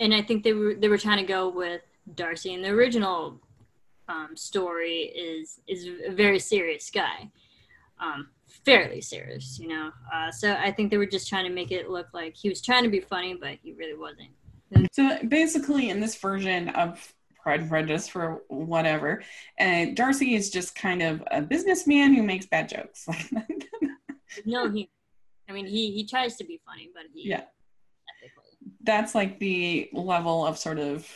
[0.00, 1.82] and I think they were they were trying to go with
[2.16, 3.40] Darcy in the original
[4.08, 7.30] um, story is is a very serious guy,
[8.00, 8.30] um,
[8.64, 9.90] fairly serious, you know.
[10.12, 12.62] Uh, so I think they were just trying to make it look like he was
[12.62, 14.30] trying to be funny, but he really wasn't.
[14.92, 17.12] So basically, in this version of
[17.42, 19.22] Pride and Prejudice, for whatever,
[19.60, 23.06] uh, Darcy is just kind of a businessman who makes bad jokes.
[24.46, 24.88] No, he,
[25.48, 27.44] I mean, he he tries to be funny, but he Yeah.
[28.16, 28.56] ethically.
[28.82, 31.06] That's like the level of sort of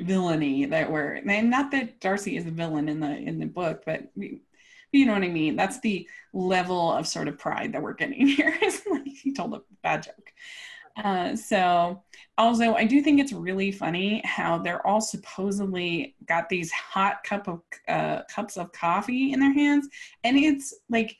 [0.00, 3.82] villainy that we're, and not that Darcy is a villain in the in the book,
[3.84, 4.40] but we,
[4.94, 5.56] you know what I mean.
[5.56, 8.56] That's the level of sort of pride that we're getting here.
[8.62, 10.32] It's like he told a bad joke.
[10.96, 12.00] Uh, so
[12.38, 17.48] also i do think it's really funny how they're all supposedly got these hot cup
[17.48, 19.88] of uh, cups of coffee in their hands
[20.22, 21.16] and it's like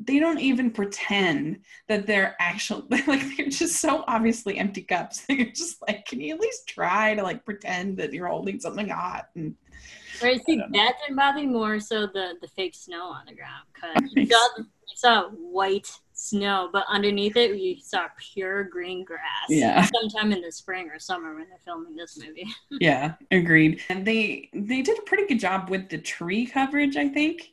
[0.00, 5.44] they don't even pretend that they're actual like they're just so obviously empty cups they're
[5.46, 9.28] just like can you at least try to like pretend that you're holding something hot
[9.34, 9.54] and
[10.22, 13.64] Right, see, that didn't bother me more so the the fake snow on the ground
[13.72, 19.20] because you you saw white snow, but underneath it you saw pure green grass.
[19.48, 19.86] Yeah.
[19.94, 22.46] sometime in the spring or summer when they're filming this movie.
[22.80, 27.08] yeah agreed and they they did a pretty good job with the tree coverage i
[27.08, 27.52] think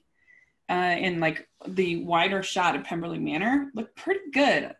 [0.69, 4.73] uh in like the wider shot of pemberley manor looked pretty good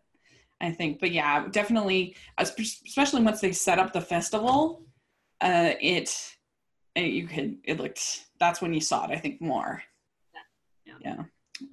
[0.60, 1.00] i think.
[1.00, 4.82] But yeah definitely especially once they set up the festival
[5.40, 6.14] uh it,
[6.94, 9.82] it you could it looked that's when you saw it i think more.
[10.86, 10.94] Yeah.
[11.00, 11.22] yeah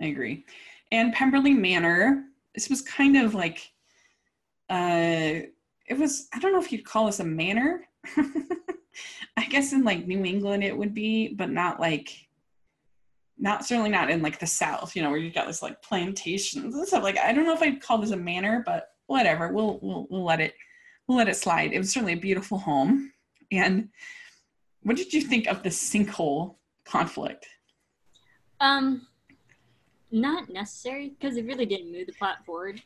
[0.01, 0.45] i agree.
[0.91, 3.71] And pemberley manor this was kind of like
[4.69, 5.47] uh
[5.87, 7.81] it was i don't know if you'd call this a manor.
[9.37, 12.27] I guess in like new england it would be but not like
[13.37, 16.75] not certainly not in like the south you know where you've got this like plantations
[16.75, 19.79] and stuff like i don't know if i'd call this a manor but whatever we'll
[19.81, 20.53] we'll, we'll let it
[21.07, 23.11] we'll let it slide it was certainly a beautiful home
[23.51, 23.89] and
[24.83, 27.47] what did you think of the sinkhole conflict
[28.59, 29.07] Um,
[30.11, 32.81] not necessary because it really didn't move the plot forward.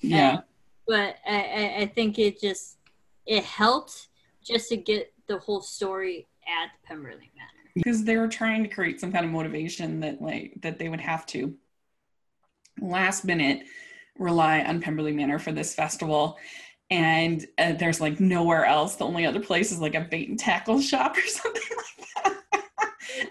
[0.00, 0.40] yeah
[0.86, 2.78] But I, I, I think it just
[3.26, 4.08] it helped
[4.42, 7.57] just to get the whole story at the Pemberley Manor.
[7.84, 11.00] Because they were trying to create some kind of motivation that like that they would
[11.00, 11.54] have to.
[12.80, 13.62] Last minute
[14.18, 16.38] rely on Pemberley Manor for this festival
[16.90, 18.96] and uh, there's like nowhere else.
[18.96, 22.34] The only other place is like a bait and tackle shop or something like that.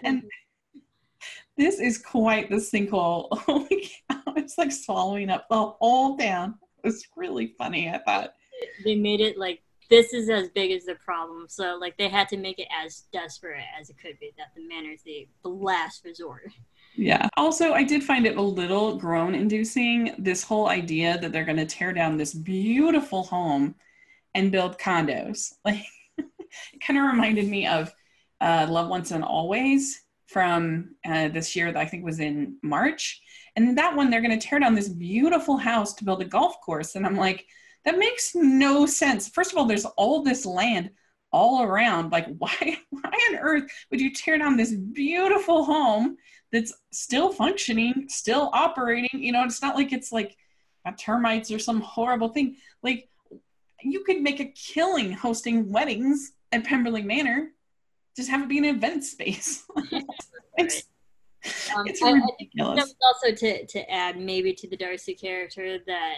[0.02, 0.24] And
[1.56, 3.30] this is quite the sinkhole.
[4.10, 6.56] Cow, it's like swallowing up the whole town.
[6.84, 8.34] It's really funny i thought.
[8.84, 11.46] They made it like this is as big as the problem.
[11.48, 14.66] So like they had to make it as desperate as it could be that the
[14.66, 16.50] manor is the, last resort.
[16.94, 17.26] Yeah.
[17.36, 21.56] Also, I did find it a little groan inducing this whole idea that they're going
[21.56, 23.74] to tear down this beautiful home
[24.34, 25.54] and build condos.
[25.64, 25.84] Like,
[26.18, 27.92] it kind of reminded me of
[28.40, 33.20] uh, Love Once and Always from uh, this year that I think was in March.
[33.56, 36.60] And that one, they're going to tear down this beautiful house to build a golf
[36.60, 36.94] course.
[36.94, 37.46] And I'm like,
[37.84, 39.28] that makes no sense.
[39.28, 40.90] First of all, there's all this land.
[41.30, 42.10] all around.
[42.10, 46.16] Like, why, why on earth would you tear down this beautiful home
[46.52, 49.22] that's still functioning, still operating?
[49.22, 50.36] You know, it's not like it's like
[50.98, 52.56] termites or some horrible thing.
[52.82, 53.08] Like,
[53.82, 57.50] you could make a killing hosting weddings at Pemberley Manor.
[58.16, 59.64] Just have it be an event space.
[60.56, 60.84] it's,
[61.76, 62.94] um, it's I, ridiculous.
[63.02, 66.16] I also to, to add maybe to the Darcy character that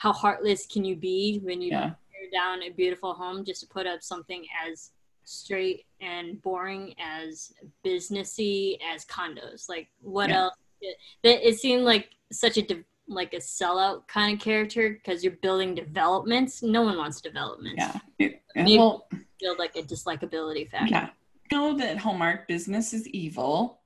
[0.00, 1.80] how heartless can you be when you yeah.
[1.80, 4.92] tear down a beautiful home just to put up something as
[5.24, 7.52] straight and boring as
[7.84, 9.68] businessy as condos?
[9.68, 10.44] Like what yeah.
[10.44, 10.54] else?
[10.80, 15.36] It, it seemed like such a de- like a sellout kind of character because you're
[15.42, 16.62] building developments.
[16.62, 17.76] No one wants developments.
[17.76, 17.98] Yeah.
[18.18, 19.06] It, well,
[19.38, 20.94] build like a dislikability factor.
[20.94, 21.10] Yeah.
[21.52, 23.79] know that Hallmark business is evil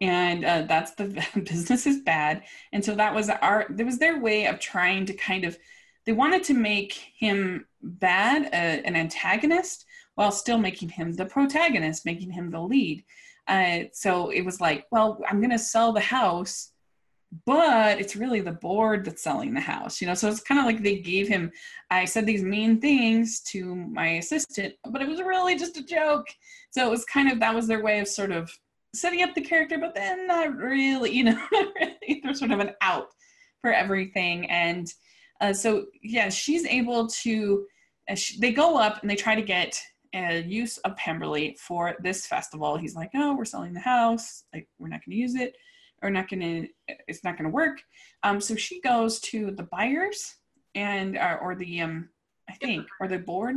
[0.00, 2.44] and uh, that's the business is bad.
[2.72, 5.58] And so that was our that was their way of trying to kind of
[6.06, 9.84] they wanted to make him bad uh, an antagonist
[10.14, 13.04] while still making him the protagonist making him the lead.
[13.46, 16.72] Uh, so it was like well i'm going to sell the house
[17.46, 20.14] but it's really the board that's selling the house you know?
[20.14, 21.50] So it's kind of like they gave him
[21.90, 26.26] i said these mean things to my assistant but it was really just a joke.
[26.70, 28.50] So it was kind of that was their way of sort of
[28.94, 32.20] setting up the character but then not really you know really.
[32.22, 33.08] there's sort of an out
[33.60, 34.48] for everything.
[34.50, 34.86] And
[35.40, 37.66] uh, so yeah she's able to
[38.10, 39.80] uh, she, they go up and they try to get
[40.14, 42.76] a use of pemberley for this festival.
[42.76, 44.44] He's like oh we're selling the house.
[44.52, 45.54] Like we're not going to use it
[46.02, 46.68] or not going to
[47.06, 47.80] it's not going to work.
[48.22, 50.34] Um, so she goes to the buyers
[50.74, 52.08] and uh, or the um
[52.48, 53.56] i think or the board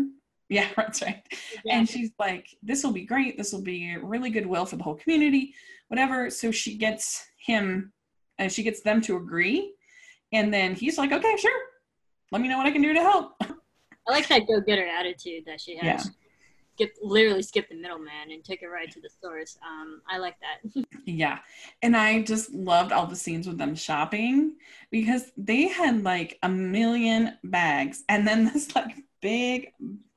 [0.52, 1.24] yeah that's right.
[1.66, 1.78] Yeah.
[1.78, 3.38] and she's like this will be great.
[3.38, 5.56] This will be really goodwill for the whole community
[5.88, 6.30] whatever.
[6.30, 7.92] So she gets him
[8.38, 9.74] and she gets them to agree.
[10.32, 11.62] And then he's like okay sure.
[12.32, 13.34] Let me know what i can do to help.
[14.08, 15.84] I like that go-getter attitude that she has.
[15.84, 16.12] Yeah.
[16.76, 19.58] Skip literally skip the middleman and take it right to the source.
[19.66, 20.86] Um, I like that.
[21.06, 21.40] yeah,
[21.82, 24.56] and I just loved all the scenes with them shopping
[24.90, 29.74] because they had like a million bags, and then this like big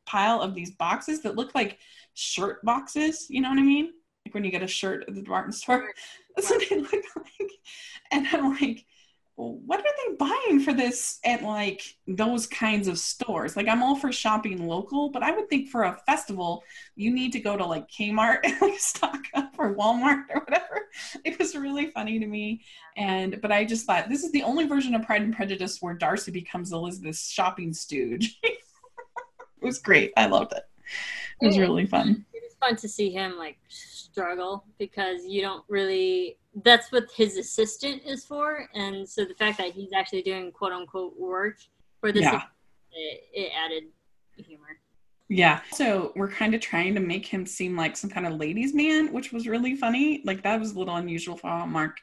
[0.06, 1.78] pile of these boxes that look like
[2.14, 3.26] shirt boxes.
[3.28, 3.92] You know what I mean?
[4.26, 5.90] Like when you get a shirt at the department store.
[6.36, 7.50] That's what they look like.
[8.10, 8.84] And I'm like,
[9.36, 13.56] what are they buying for this at like those kinds of stores?
[13.56, 16.62] Like I'm all for shopping local, but I would think for a festival
[16.94, 20.82] you need to go to like Kmart and like stock up or Walmart or whatever.
[21.24, 22.62] It was really funny to me.
[22.96, 25.94] And but I just thought this is the only version of Pride and Prejudice where
[25.94, 28.40] Darcy becomes Elizabeth's shopping stooge.
[29.64, 30.12] It was great.
[30.16, 30.64] I loved it.
[31.40, 32.24] It was really fun.
[32.33, 33.59] It was fun to see him like
[34.14, 39.59] struggle because you don't really that's what his assistant is for and so the fact
[39.59, 41.57] that he's actually doing quote unquote work
[42.00, 42.42] for this yeah.
[42.92, 43.83] it, it added
[44.37, 44.79] humor
[45.29, 48.72] yeah so we're kind of trying to make him seem like some kind of ladies
[48.72, 51.96] man which was really funny like that was a little unusual for mark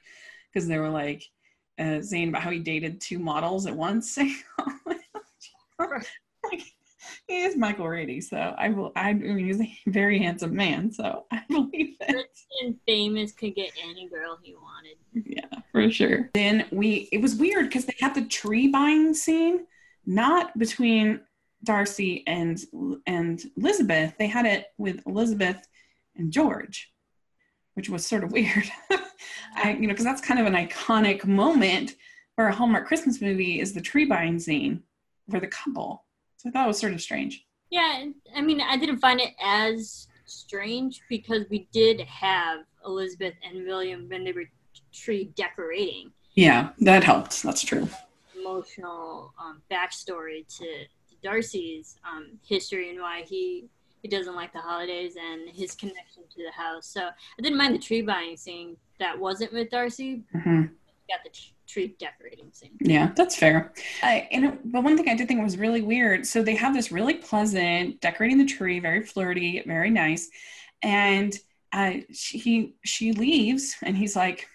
[0.51, 1.23] because they were like
[1.79, 4.17] uh, saying about how he dated two models at once
[7.31, 8.91] he is Michael Rady, so I will.
[8.95, 12.13] I mean, he's a very handsome man, so I believe it.
[12.13, 14.97] Rich and famous could get any girl he wanted.
[15.13, 16.29] Yeah, for sure.
[16.33, 17.07] Then we.
[17.11, 19.65] It was weird because they had the tree buying scene,
[20.05, 21.21] not between
[21.63, 22.59] Darcy and
[23.07, 24.13] and Elizabeth.
[24.19, 25.65] They had it with Elizabeth
[26.17, 26.91] and George,
[27.75, 28.69] which was sort of weird.
[29.55, 31.95] I, you know, because that's kind of an iconic moment
[32.35, 34.83] for a Hallmark Christmas movie is the tree buying scene
[35.29, 36.03] for the couple.
[36.41, 37.45] So it was sort of strange.
[37.69, 43.65] Yeah, I mean, I didn't find it as strange because we did have Elizabeth and
[43.65, 44.45] William when they were
[44.91, 46.11] tree decorating.
[46.33, 47.43] Yeah, that helped.
[47.43, 47.87] That's true.
[48.35, 53.69] Emotional um, backstory to, to Darcy's um, history and why he
[54.01, 56.87] he doesn't like the holidays and his connection to the house.
[56.87, 60.23] So I didn't mind the tree buying scene that wasn't with Darcy.
[60.35, 60.73] Mm-hmm.
[61.09, 62.71] Got the t- tree decorating scene.
[62.79, 63.73] Yeah, that's fair.
[64.03, 66.25] And but one thing I did think was really weird.
[66.25, 70.29] So they have this really pleasant decorating the tree, very flirty, very nice,
[70.81, 71.37] and
[71.73, 74.47] uh, she he, she leaves, and he's like,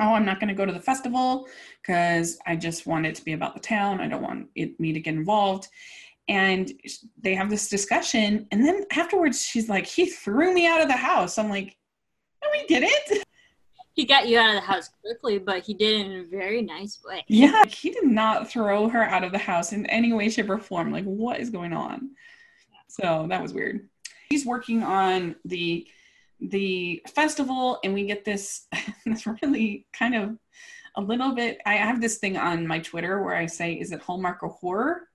[0.00, 1.46] "Oh, I'm not going to go to the festival
[1.80, 4.00] because I just want it to be about the town.
[4.00, 5.68] I don't want it, me to get involved."
[6.28, 6.72] And
[7.20, 10.96] they have this discussion, and then afterwards, she's like, "He threw me out of the
[10.96, 11.76] house." I'm like,
[12.42, 13.24] "No, he didn't."
[13.94, 16.62] he got you out of the house quickly, but he did it in a very
[16.62, 17.24] nice way.
[17.28, 20.58] Yeah, he did not throw her out of the house in any way, shape, or
[20.58, 20.90] form.
[20.90, 22.10] Like, what is going on?
[22.88, 23.88] So that was weird.
[24.28, 25.86] He's working on the
[26.40, 28.66] the festival, and we get this
[29.06, 30.38] this really kind of
[30.96, 31.58] a little bit.
[31.66, 35.08] I have this thing on my Twitter where I say, "Is it Hallmark or horror?"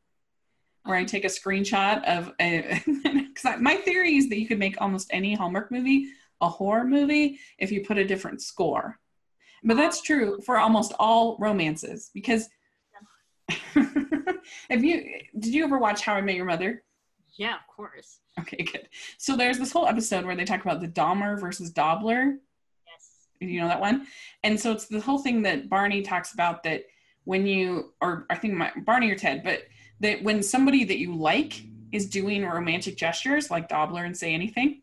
[0.83, 1.07] where I uh-huh.
[1.07, 5.35] take a screenshot of a because my theory is that you could make almost any
[5.35, 6.07] Hallmark movie
[6.41, 8.99] a horror movie if you put a different score.
[9.63, 12.49] But that's true for almost all romances because
[14.69, 15.03] have you
[15.39, 16.83] did you ever watch How I Met Your Mother?
[17.37, 18.19] Yeah, of course.
[18.39, 18.89] Okay, good.
[19.17, 22.37] So there's this whole episode where they talk about the Dahmer versus Dobler.
[22.85, 23.27] Yes.
[23.39, 24.07] You know that one?
[24.43, 26.83] And so it's the whole thing that Barney talks about that
[27.23, 29.63] when you, or I think my, Barney or Ted, but
[29.99, 34.81] that when somebody that you like is doing romantic gestures like Dobler and say anything,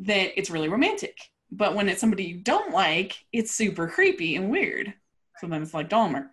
[0.00, 1.18] that it's really romantic.
[1.52, 4.92] But when it's somebody you don't like, it's super creepy and weird.
[5.38, 6.28] Sometimes it's like Dahmer.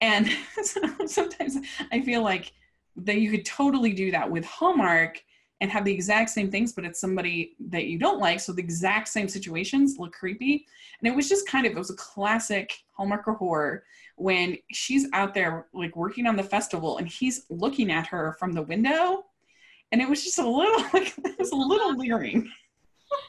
[0.00, 0.28] And
[0.62, 1.58] so sometimes
[1.92, 2.52] I feel like
[2.96, 5.22] that you could totally do that with Hallmark
[5.60, 8.40] and have the exact same things, but it's somebody that you don't like.
[8.40, 10.66] So the exact same situations look creepy.
[11.00, 13.84] And it was just kind of, it was a classic Hallmark or horror
[14.16, 18.52] when she's out there like working on the festival and he's looking at her from
[18.52, 19.24] the window.
[19.92, 22.50] And it was just a little, like, it was a little leering.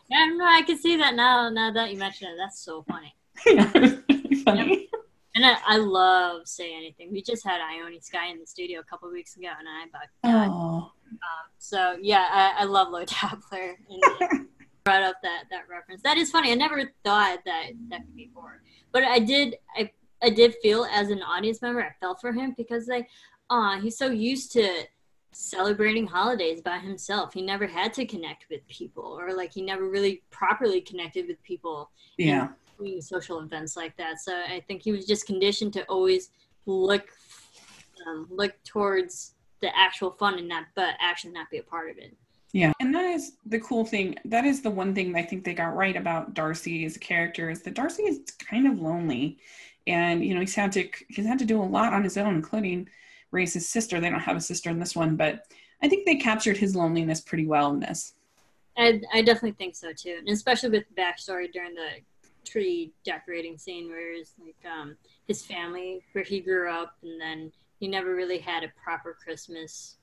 [0.09, 0.57] Yeah, I.
[0.59, 1.49] I can see that now.
[1.49, 3.15] Now that you mention it, that's so funny.
[3.45, 4.89] yeah, really funny.
[5.36, 7.11] And I, I love Say Anything.
[7.11, 10.47] We just had Ione Skye in the studio a couple weeks ago, and I.
[10.47, 11.21] Oh, Um,
[11.57, 13.75] so yeah, I, I love Lloyd Dobler.
[13.89, 14.47] And
[14.86, 16.01] brought up that that reference.
[16.03, 16.51] That is funny.
[16.51, 18.61] I never thought that that could be horror,
[18.91, 19.57] but I did.
[19.75, 23.09] I I did feel as an audience member, I felt for him because like,
[23.49, 24.83] ah, he's so used to
[25.36, 27.33] celebrating holidays by himself.
[27.33, 31.41] He never had to connect with people, or like he never really properly connected with
[31.43, 32.49] people yeah.
[32.79, 34.21] doing social events like that.
[34.21, 36.29] So I think he was just conditioned to always
[36.65, 37.09] look
[38.07, 41.97] um, look towards the actual fun and not, but actually not be a part of
[41.97, 42.15] it.
[42.53, 42.71] Yeah.
[42.79, 44.15] And that is the cool thing.
[44.23, 47.49] That is the one thing I think they got right about Darcy as a character
[47.49, 49.39] is that Darcy is kind of lonely.
[49.88, 52.36] And, you know, he's had to he's had to do a lot on his own,
[52.36, 52.88] including
[53.36, 53.99] raise his sister.
[53.99, 55.45] They don't have a sister in this one, but
[55.83, 58.13] I think they captured his loneliness pretty well in this.
[58.77, 61.89] I, I definitely think so too, and especially with the backstory during the
[62.43, 67.51] tree decorating scene, where it's like um, his family, where he grew up, and then
[67.79, 69.97] he never really had a proper Christmas.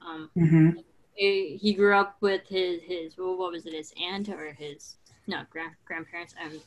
[0.00, 0.70] Um, hmm
[1.14, 4.96] he he grew up with his his well, what was it, his aunt or his
[5.26, 6.34] no grand grandparents?
[6.40, 6.60] I'm.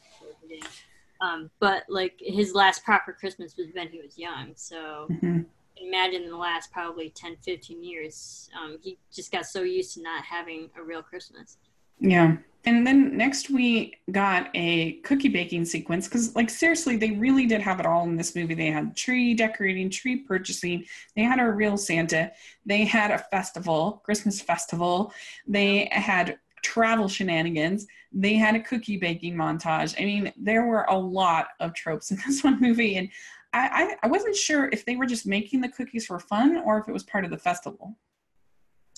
[1.21, 5.41] Um, but like his last proper Christmas was when he was young, so hmm
[5.81, 10.01] imagine in the last probably 10 15 years um, he just got so used to
[10.01, 11.57] not having a real christmas
[12.01, 12.37] Yeah.
[12.65, 17.61] And then next we got a cookie baking sequence because, like, seriously, they really did
[17.61, 18.53] have it all in this movie.
[18.53, 22.31] They had tree decorating, tree purchasing, they had a real Santa,
[22.65, 25.11] they had a festival, Christmas festival,
[25.47, 29.99] they had travel shenanigans, they had a cookie baking montage.
[29.99, 33.09] I mean, there were a lot of tropes in this one movie, and
[33.53, 36.87] I, I, wasn't sure if they were just making the cookies for fun or if
[36.87, 37.97] it was part of the festival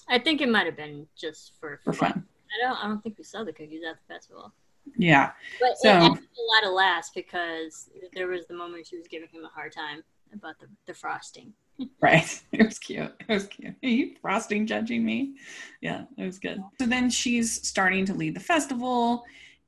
[0.09, 2.25] i think it might have been just for for fun.
[2.53, 4.53] i don't i don't think we saw the cookies at the festival
[4.95, 5.31] Yeah.
[5.59, 9.43] but So- a lot of laughs because there was the moment she was giving him
[9.45, 11.53] a hard time about the, the frosting
[12.01, 12.41] Right.
[12.51, 13.11] It was cute.
[13.27, 13.73] It was cute.
[13.83, 15.33] Are you frosting judging me?
[15.81, 16.61] Yeah, it was good.
[16.79, 19.23] So then she's starting to lead the festival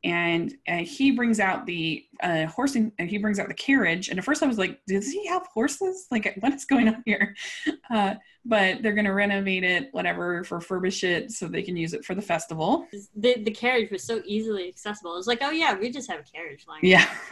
[0.06, 4.10] and uh, he brings out the uh, horse and he brings out the carriage.
[4.10, 6.06] And at first I was like, does he have horses?
[6.12, 7.36] Like, what is going on here?
[7.92, 12.04] Uh, but they're going to renovate it, whatever, refurbish it so they can use it
[12.04, 12.88] for the festival.
[13.16, 16.20] the, the carriage was so easily accessible it was like oh yeah we just have
[16.20, 17.08] a carriage line Yeah.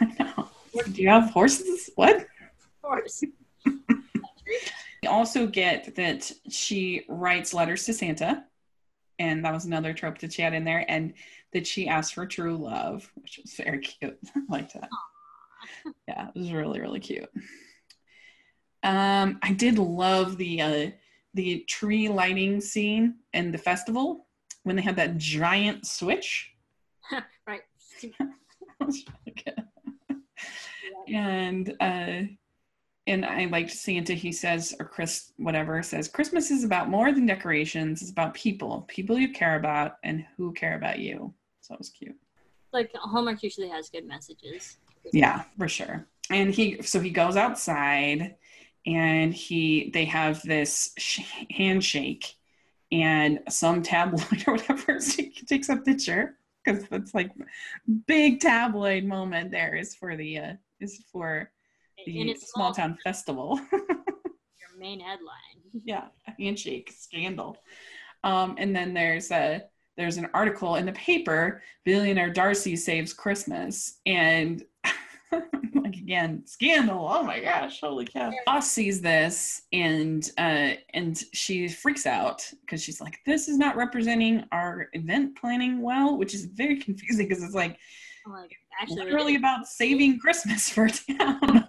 [0.92, 1.90] Do you have horses?
[1.96, 2.16] What?
[2.16, 2.26] of
[2.82, 3.22] course
[5.02, 8.44] We also get that she writes letters to Santa,
[9.24, 11.14] and that was another trope that she had in there, and
[11.52, 14.18] that she asked for true love, which was very cute.
[14.36, 14.88] I like that.
[16.06, 17.28] Yeah, it was really really cute.
[18.82, 20.90] Um, I did love the uh,
[21.32, 24.26] the tree lighting scene in the festival
[24.62, 26.52] when they had that giant switch.
[27.46, 27.62] right
[28.80, 29.04] really
[31.08, 32.22] and uh
[33.06, 34.14] and I liked Santa.
[34.14, 38.00] He says, or Chris, whatever, says, Christmas is about more than decorations.
[38.00, 41.32] It's about people, people you care about, and who care about you.
[41.60, 42.16] So it was cute.
[42.72, 44.78] like hallmark usually has good messages
[45.12, 46.06] Yeah, for sure.
[46.30, 48.36] And he, so he goes outside,
[48.86, 52.34] and he, they have this sh- handshake,
[52.90, 54.98] and some tabloid or whatever
[55.46, 57.30] takes a picture because that's like
[58.06, 59.50] big tabloid moment.
[59.50, 61.50] There is for the uh, is for
[62.06, 63.60] the small town festival.
[63.72, 67.56] your main headline yeah, a handshake scandal.
[68.22, 69.64] Um, and then there's a
[69.96, 74.62] there's an article in the paper, billionaire Darcy saves Christmas, and
[75.32, 76.42] like again.
[76.46, 77.08] Scandal.
[77.08, 78.32] Oh my gosh, holy cow.
[78.46, 83.76] Boss sees this and uh and she freaks out because she's like, this is not
[83.76, 87.78] representing our event planning well, which is very confusing because it's like
[88.26, 91.63] Like, actually, literally about saving Christmas for town.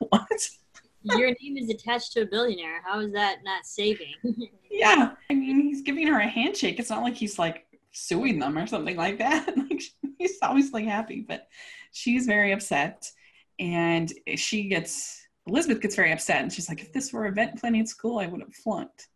[1.03, 2.81] Your name is attached to a billionaire.
[2.86, 4.15] How is that not saving?
[4.71, 5.11] Yeah.
[5.29, 6.79] I mean, he's giving her a handshake.
[6.79, 9.47] It's not like he's like suing them or something like that.
[9.57, 9.81] like
[10.19, 11.47] he's obviously happy, but
[11.93, 13.09] she's very upset.
[13.57, 17.86] And she gets Elizabeth gets very upset and she's like, if this were event planning
[17.86, 19.07] school, I would have flunked.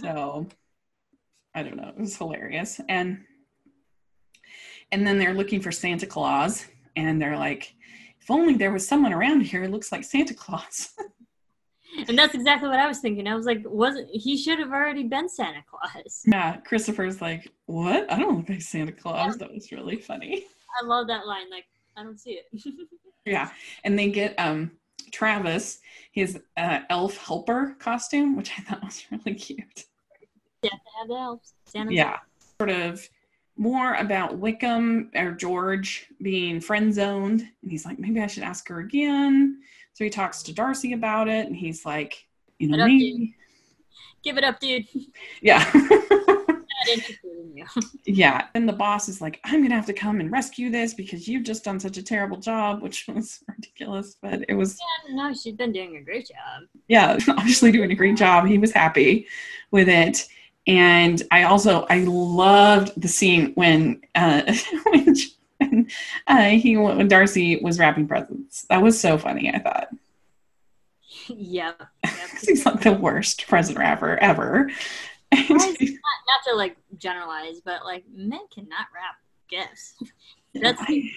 [0.00, 0.46] So
[1.56, 1.88] I don't know.
[1.88, 2.80] It was hilarious.
[2.88, 3.24] And
[4.92, 7.74] and then they're looking for Santa Claus and they're like,
[8.24, 10.94] if only there was someone around here who looks like Santa Claus.
[12.08, 13.26] and that's exactly what I was thinking.
[13.28, 16.22] I was like, wasn't he should have already been Santa Claus?
[16.26, 18.10] yeah, Christopher's like, what?
[18.10, 19.36] I don't look like Santa Claus.
[19.36, 20.46] That was really funny.
[20.82, 21.50] I love that line.
[21.50, 21.66] Like,
[21.98, 22.46] I don't see it.
[23.26, 23.48] Yeah,
[23.84, 24.72] and they get um
[25.10, 25.78] Travis
[26.12, 29.84] his uh, elf helper costume, which I thought was really cute.
[30.62, 30.68] yeah,
[31.08, 31.54] the elves.
[31.64, 32.18] Santa's Yeah,
[32.58, 33.08] sort of
[33.56, 38.66] more about Wickham or George being friend zoned, and he's like, maybe I should ask
[38.68, 39.60] her again.
[39.92, 42.26] So he talks to Darcy about it, and he's like,
[42.58, 43.34] you know, maybe,
[44.24, 44.86] Give it up, dude.
[45.42, 45.70] yeah.
[46.86, 47.64] In you.
[48.04, 51.26] Yeah, and the boss is like, I'm gonna have to come and rescue this because
[51.26, 54.78] you've just done such a terrible job, which was ridiculous, but it was
[55.08, 56.64] Yeah, no, she's been doing a great job.
[56.88, 58.46] yeah, obviously doing a great job.
[58.46, 59.26] He was happy
[59.70, 60.26] with it.
[60.66, 64.42] And I also I loved the scene when uh
[64.84, 65.16] when,
[65.58, 65.88] when
[66.26, 68.62] uh, he when Darcy was wrapping presents.
[68.70, 69.88] That was so funny, I thought.
[71.28, 71.82] yep.
[72.04, 72.14] yep.
[72.40, 74.70] he's like the worst present wrapper ever.
[75.32, 79.16] Not, not to like generalize, but like men cannot wrap
[79.48, 79.94] gifts.
[80.54, 81.10] That's I,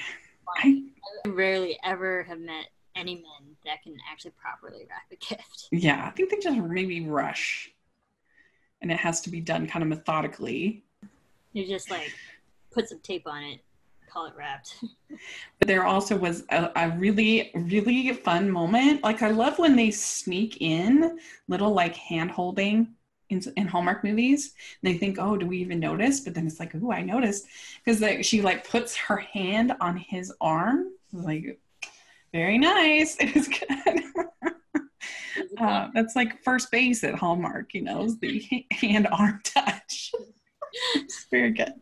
[0.58, 0.84] I
[1.26, 5.68] I rarely ever have met any men that can actually properly wrap a gift.
[5.72, 7.72] yeah, I think they just maybe rush.
[8.82, 10.84] And it has to be done kind of methodically.
[11.54, 12.14] You just like
[12.72, 13.60] put some tape on it,
[14.10, 14.84] call it wrapped.
[15.60, 19.04] But there also was a, a really, really fun moment.
[19.04, 22.94] Like I love when they sneak in little like hand holding
[23.30, 24.54] in, in Hallmark movies.
[24.84, 26.20] They think, oh, do we even notice?
[26.20, 27.48] But then it's like, oh, I noticed
[27.84, 30.92] because like, she like puts her hand on his arm.
[31.12, 31.60] Like,
[32.34, 33.18] very nice.
[33.22, 34.04] It was good.
[35.60, 40.12] Uh, that's like first base at Hallmark, you know, is the hand arm touch.
[40.96, 41.74] it's very good.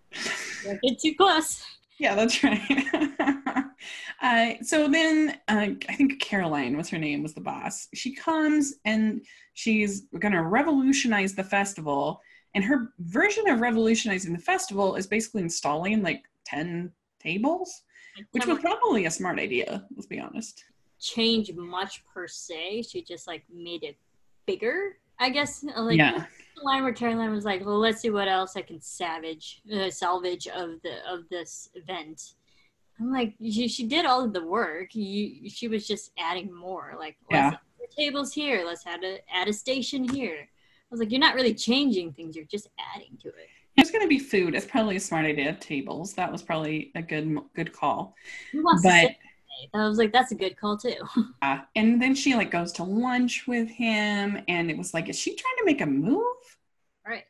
[0.64, 1.64] Don't get too close.
[1.98, 3.66] Yeah, that's right.
[4.22, 7.88] uh, so then uh, I think Caroline, what's her name, was the boss.
[7.94, 9.22] She comes and
[9.54, 12.22] she's going to revolutionize the festival.
[12.54, 17.84] And her version of revolutionizing the festival is basically installing like 10 tables,
[18.32, 20.64] which was probably a smart idea, let's be honest.
[21.06, 22.84] Change much per se.
[22.84, 23.98] She just like made it
[24.46, 25.64] bigger, I guess.
[25.64, 26.26] Like yeah.
[26.56, 29.90] the line where Caroline was like, "Well, let's see what else I can savage, uh,
[29.90, 32.34] salvage of the of this event."
[33.00, 34.96] I'm like, she, she did all of the work.
[34.96, 36.96] You, she was just adding more.
[36.98, 37.50] Like, Yeah.
[37.50, 38.64] let's add the tables here.
[38.66, 40.38] Let's add a add a station here.
[40.40, 42.38] I was like, you're not really changing things.
[42.38, 43.50] You're just adding to it.
[43.76, 44.56] There's going to be food.
[44.56, 45.54] It's probably a smart idea.
[45.60, 46.14] Tables.
[46.14, 48.16] That was probably a good good call.
[48.54, 49.16] Who wants to But?
[49.74, 50.96] I was like, that's a good call too.
[51.42, 55.20] uh, and then she like goes to lunch with him, and it was like, is
[55.20, 56.24] she trying to make a move,
[57.06, 57.26] right.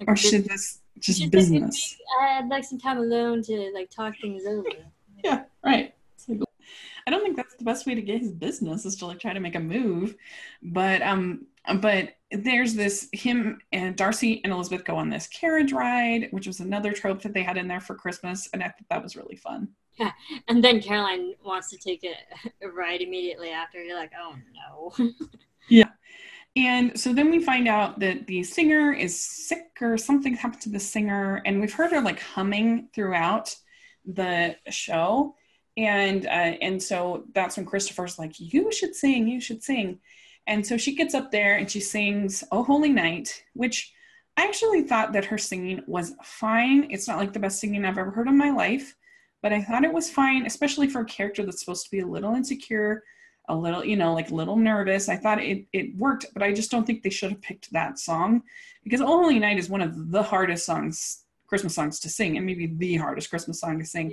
[0.00, 1.96] Like, or should this just like, business?
[2.20, 4.68] I'd like some time alone to like talk things over.
[5.24, 5.94] Yeah, right.
[7.06, 9.32] I don't think that's the best way to get his business is to like try
[9.32, 10.16] to make a move,
[10.60, 11.46] but um,
[11.80, 16.58] but there's this him and Darcy and Elizabeth go on this carriage ride, which was
[16.58, 19.36] another trope that they had in there for Christmas, and I thought that was really
[19.36, 19.68] fun.
[20.48, 23.82] And then Caroline wants to take a ride immediately after.
[23.82, 25.10] You're like, oh no.
[25.68, 25.88] Yeah.
[26.54, 30.70] And so then we find out that the singer is sick or something happened to
[30.70, 33.54] the singer, and we've heard her like humming throughout
[34.06, 35.34] the show.
[35.76, 39.98] And uh, and so that's when Christopher's like, "You should sing, you should sing."
[40.46, 43.92] And so she gets up there and she sings "Oh Holy Night," which
[44.38, 46.88] I actually thought that her singing was fine.
[46.90, 48.94] It's not like the best singing I've ever heard in my life,
[49.46, 52.06] but I thought it was fine, especially for a character that's supposed to be a
[52.06, 53.04] little insecure
[53.48, 55.08] a little, you know, like a little nervous.
[55.08, 58.00] I thought it, it worked, but I just don't think they should have picked that
[58.00, 58.42] song
[58.82, 62.44] because "Oh Holy Night" is one of the hardest songs, Christmas songs to sing, and
[62.44, 64.12] maybe the hardest Christmas song to sing.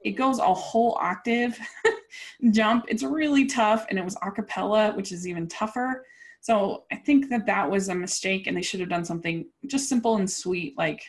[0.00, 1.58] It goes a whole octave
[2.50, 2.84] jump.
[2.88, 6.04] It's really tough, and it was a cappella, which is even tougher.
[6.42, 9.88] So I think that that was a mistake, and they should have done something just
[9.88, 11.02] simple and sweet, like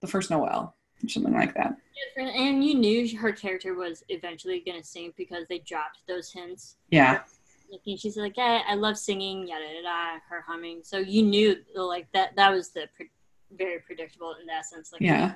[0.00, 0.74] the first Noel.
[1.04, 1.76] Or something like that.
[2.16, 6.76] And you knew her character was eventually going to sing because they dropped those hints.
[6.90, 7.22] Yeah.
[7.70, 10.80] Like, she's like, hey, I love singing, yada yada, her humming.
[10.82, 12.36] So you knew like that.
[12.36, 13.10] That was the pre-
[13.56, 14.92] very predictable in that sense.
[14.92, 15.34] Like, yeah.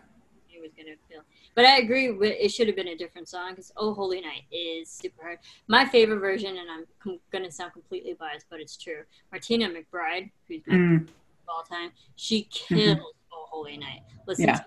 [0.50, 1.20] It was gonna feel,
[1.54, 2.10] but I agree.
[2.10, 5.38] With, it should have been a different song because "Oh Holy Night" is super hard.
[5.68, 9.02] My favorite version, and I'm com- gonna sound completely biased, but it's true.
[9.30, 11.02] Martina McBride, who's my Mm.
[11.02, 11.08] of
[11.48, 12.98] all time, she killed
[13.32, 14.54] "Oh Holy Night." Listen Yeah.
[14.56, 14.64] to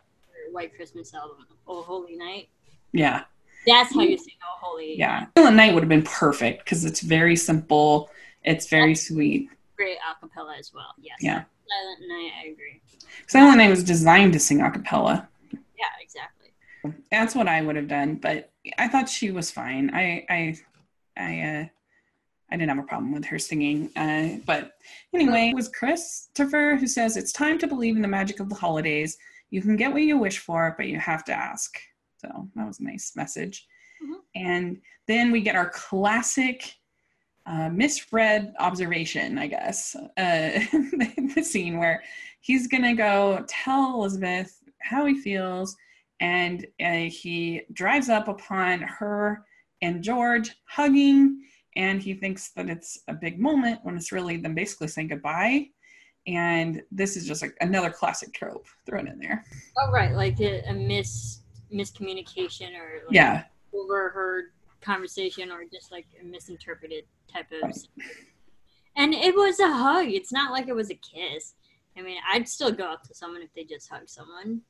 [0.51, 2.49] White Christmas album, "Oh Holy Night."
[2.91, 3.23] Yeah.
[3.65, 5.27] That's how you sing "Oh Holy." Yeah.
[5.37, 8.09] Silent Night would have been perfect because it's very simple.
[8.43, 9.49] It's very sweet.
[9.75, 10.93] Great acapella as well.
[10.99, 11.17] Yes.
[11.21, 11.43] Yeah.
[11.69, 12.31] Silent Night.
[12.43, 12.81] I agree.
[13.27, 15.27] Silent Night was designed to sing a cappella.
[15.51, 15.85] Yeah.
[16.01, 16.49] Exactly.
[17.11, 19.91] That's what I would have done, but I thought she was fine.
[19.93, 20.57] I I
[21.17, 21.65] I uh
[22.51, 23.89] I didn't have a problem with her singing.
[23.95, 24.73] Uh, but
[25.13, 28.55] anyway, it was Christopher who says it's time to believe in the magic of the
[28.55, 29.17] holidays.
[29.51, 31.77] You can get what you wish for, but you have to ask.
[32.17, 33.67] So that was a nice message.
[34.03, 34.15] Mhm.
[34.35, 36.75] And then we get our classic
[37.45, 39.95] uh, misread observation, I guess.
[39.95, 40.59] Uh,
[41.35, 42.03] the scene where
[42.39, 45.75] he's gonna go tell Elizabeth how he feels,
[46.19, 49.43] and uh, he drives up upon her
[49.81, 51.41] and George hugging,
[51.75, 55.67] and he thinks that it's a big moment when it's really them basically saying goodbye.
[56.27, 59.43] And this is just like another classic trope thrown in there.
[59.77, 61.39] Oh right, like a, a mis
[61.73, 63.43] miscommunication or like Yeah,
[63.73, 64.45] overheard
[64.81, 67.87] conversation or just like a misinterpreted type of Right.
[68.97, 70.07] and it was a hug.
[70.09, 71.53] It's not like it was a kiss.
[71.97, 74.61] I mean i'd still go up to someone if they just hug someone.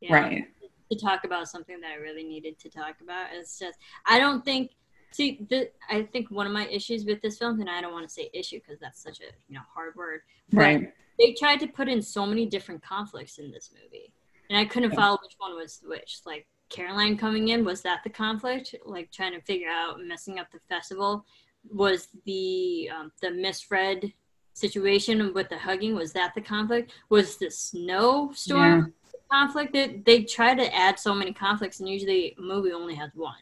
[0.00, 0.44] You know, right.
[0.90, 3.28] to talk about something that i really needed to talk about.
[3.32, 4.72] It's just i don't think
[5.14, 8.06] see the, i think one of my issues with this film and i don't want
[8.06, 10.20] to say issue because that's such a you know hard word
[10.52, 10.92] Right.
[11.18, 14.12] they tried to put in so many different conflicts in this movie.
[14.50, 14.96] And i couldn't Yeah.
[14.96, 16.20] follow which one was which.
[16.26, 18.74] Like caroline coming in was that the conflict?
[18.84, 21.24] Like trying to figure out messing up the festival?
[21.70, 24.12] Was the um, the misread
[24.52, 26.92] situation with the hugging was that the conflict?
[27.08, 29.72] Was the snowstorm the conflict?
[29.72, 33.34] That they try to add so many conflicts and usually a movie only has one.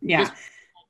[0.00, 0.24] Yeah.
[0.24, 0.34] Just-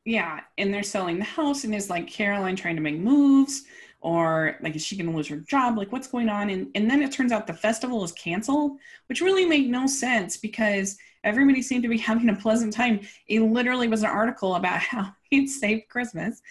[0.05, 0.41] Yeah.
[0.59, 3.65] And they're selling the house, and is like Caroline trying to make moves,
[4.01, 5.79] or like is she going to lose her job?
[5.79, 6.51] Like what's going on?
[6.51, 8.79] And and then it turns out the festival is canceled,
[9.09, 13.01] which really made no sense because everybody seemed to be having a pleasant time.
[13.29, 16.43] It literally was an article about how he'd saved Christmas,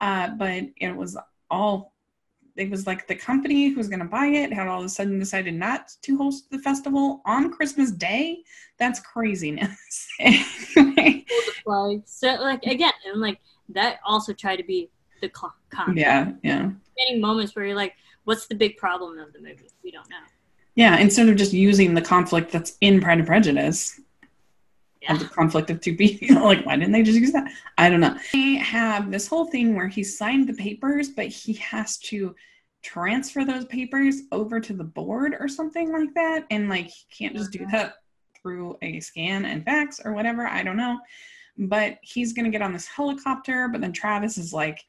[0.00, 1.16] uh, but it was
[1.50, 1.89] all.
[2.56, 4.88] It was like the company who was going to buy it had all of a
[4.88, 8.42] sudden decided not to host the festival on Christmas Day.
[8.78, 10.08] That's craziness.
[10.20, 11.24] Anyway,
[11.66, 13.40] like so like again and like
[13.70, 14.90] that also tried to be
[15.20, 16.70] the co- conflict yeah, yeah.
[16.98, 17.94] getting moments where you're like
[18.24, 20.16] what's the big problem of the movie we don't know
[20.74, 24.00] Yeah, instead of just using the conflict that's in Pride and Prejudice,
[25.02, 27.50] yeah of the conflict of two people, like why didn't they just use that?
[27.78, 28.16] I don't know.
[28.32, 32.34] They have this whole thing where he signed the papers, but he has to
[32.82, 37.36] transfer those papers over to the board or something like that, and like he can't
[37.36, 37.94] just do that
[38.40, 40.46] through a scan and fax or whatever.
[40.46, 40.98] I don't know,
[41.56, 44.84] but he's gonna get on this helicopter, but then Travis is like.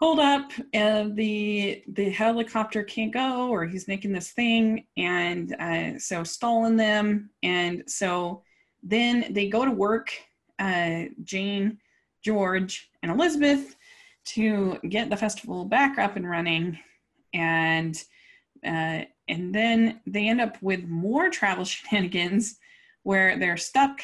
[0.00, 0.50] Hold up!
[0.74, 6.76] Uh, the the helicopter can't go, or he's making this thing, and uh, so stalling
[6.76, 8.42] them, and so
[8.84, 10.12] then they go to work,
[10.58, 11.78] uh, Jane,
[12.22, 13.76] George, and Elizabeth,
[14.26, 16.78] to get the festival back up and running,
[17.32, 18.02] and
[18.64, 22.58] uh, and then they end up with more travel shenanigans,
[23.02, 24.00] where they're stuck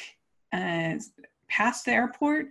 [0.53, 0.95] uh,
[1.49, 2.49] past the airport.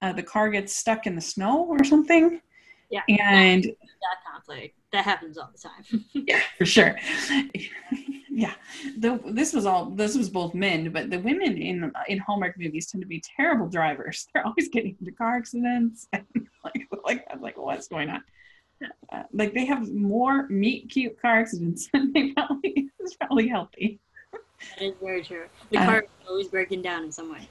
[0.00, 2.40] Uh, the car gets stuck in the snow or something,
[2.90, 6.96] yeah and that conflict that happens all the time yeah, for sure.
[8.36, 8.54] Yeah,
[8.98, 9.86] the, this was all.
[9.90, 13.68] This was both men, but the women in in Hallmark movies tend to be terrible
[13.68, 14.26] drivers.
[14.34, 16.24] They're always getting into car accidents, and
[16.64, 18.24] like like I'm like, what's going on?
[19.12, 24.00] Uh, like they have more meet cute car accidents than they probably is probably healthy.
[24.78, 27.48] that is very true the Uh, car is always breaking down in some way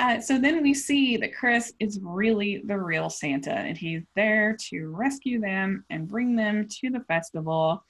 [0.00, 4.56] Uh, so then we see that Chris is really the real Santa, and he's there
[4.70, 7.84] to rescue them and bring them to the festival.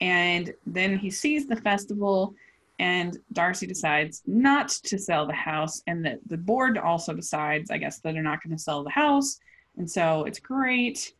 [0.00, 2.34] And then he sees the festival,
[2.78, 7.78] and Darcy decides not to sell the house, and that the board also decides, I
[7.78, 9.40] guess, that they're not going to sell the house.
[9.78, 11.12] And so it's great,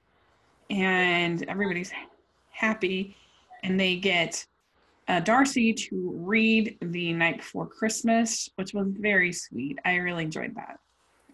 [0.70, 1.92] and everybody's
[2.50, 3.16] happy,
[3.62, 4.46] and they get
[5.08, 9.78] uh, Darcy to read the night before Christmas, which was very sweet.
[9.84, 10.78] I really enjoyed that.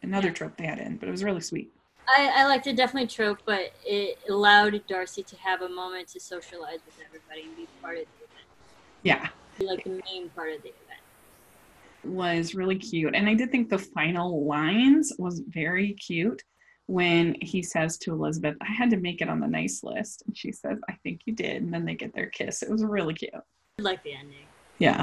[0.02, 0.34] Another Yeah.
[0.34, 1.70] trope they had in, but it was really sweet.
[2.08, 6.20] I, I liked it definitely trope, but it allowed Darcy to have a moment to
[6.20, 8.46] socialize with everybody and be part of the event.
[9.02, 9.28] Yeah.
[9.58, 11.00] Be like the main part of the event.
[12.04, 13.14] was really cute.
[13.14, 16.42] And I did think the final lines was very cute
[16.86, 20.24] when he says to Elizabeth, I had to make it on the nice list.
[20.26, 21.62] And she says, I think you did.
[21.62, 22.62] And then they get their kiss.
[22.62, 23.32] It was really cute.
[23.34, 24.46] I like the ending.
[24.78, 25.00] Yeah.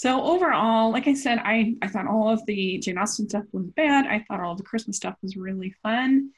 [0.00, 3.66] So overall, like I said, I, I thought all of the Jane Austen stuff was
[3.66, 4.06] bad.
[4.06, 6.30] I thought all of the Christmas stuff was really fun.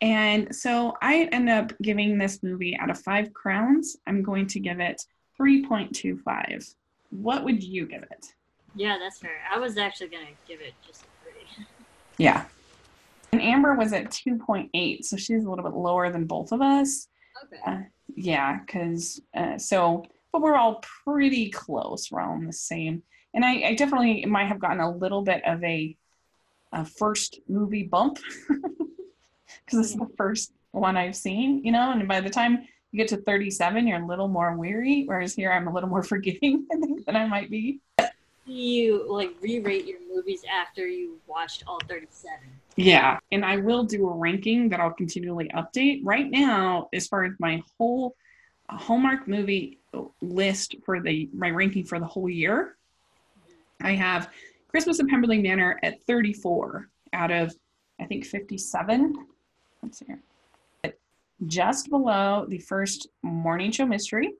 [0.00, 3.96] And so I end up giving this movie out of five crowns.
[4.08, 5.00] I'm going to give it
[5.40, 6.74] 3.25.
[7.10, 8.26] What would you give it?
[8.74, 9.42] Yeah, that's fair.
[9.48, 11.64] I was actually gonna give it just a three.
[12.18, 12.46] Yeah.
[13.30, 17.06] And Amber was at 2.8, so she's a little bit lower than both of us.
[17.44, 17.62] Okay.
[17.64, 17.82] Uh,
[18.16, 20.04] yeah, because uh, so,
[20.34, 22.10] but we're all pretty close.
[22.10, 23.04] We're all in the same.
[23.34, 25.96] And I, I definitely might have gotten a little bit of a,
[26.72, 28.18] a first movie bump
[28.48, 32.98] because this is the first one I've seen, you know, and by the time you
[32.98, 36.66] get to 37, you're a little more weary, whereas here I'm a little more forgiving,
[36.72, 37.78] I think, than I might be.
[38.44, 42.40] you like re-rate your movies after you watched all 37.
[42.74, 46.00] Yeah, and I will do a ranking that I'll continually update.
[46.02, 48.16] Right now, as far as my whole
[48.70, 49.78] Hallmark movie
[50.20, 52.76] list for the my ranking for the whole year,
[53.80, 54.30] I have
[54.68, 57.54] Christmas in Pemberley Manor at 34 out of
[58.00, 59.26] I think 57.
[59.82, 60.20] Let's see here.
[61.46, 64.34] Just below the first morning show mystery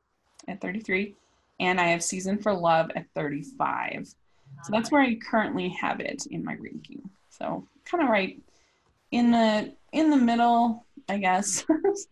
[0.48, 1.14] at 33,
[1.60, 4.14] and I have Season for Love at 35.
[4.62, 7.02] So that's where I currently have it in my ranking.
[7.30, 8.40] So kind of right
[9.10, 11.64] in the in the middle, I guess.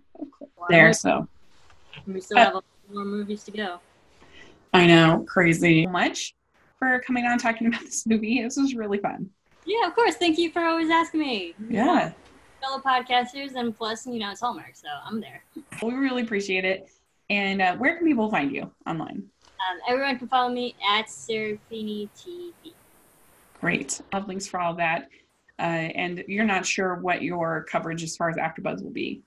[0.68, 0.92] there.
[0.92, 1.28] So
[2.06, 3.80] We still have a lot more movies to go.
[4.72, 5.86] I know, crazy.
[5.86, 6.34] Much
[6.78, 8.42] for coming on talking about this movie.
[8.42, 9.30] This was really fun.
[9.64, 10.16] Yeah, of course.
[10.16, 11.54] Thank you for always asking me.
[11.68, 12.12] Yeah,
[12.60, 15.42] Fellow podcasters, and plus, you know, it's Hallmark, so I'm there.
[15.82, 16.88] we really appreciate it.
[17.28, 19.24] And uh, where can people find you online?
[19.42, 22.72] Um, everyone can follow me at Serafini TV.
[23.60, 24.00] Great.
[24.12, 25.08] I'll have links for all that.
[25.58, 29.22] Uh, and you're not sure what your coverage as far as AfterBuzz will be.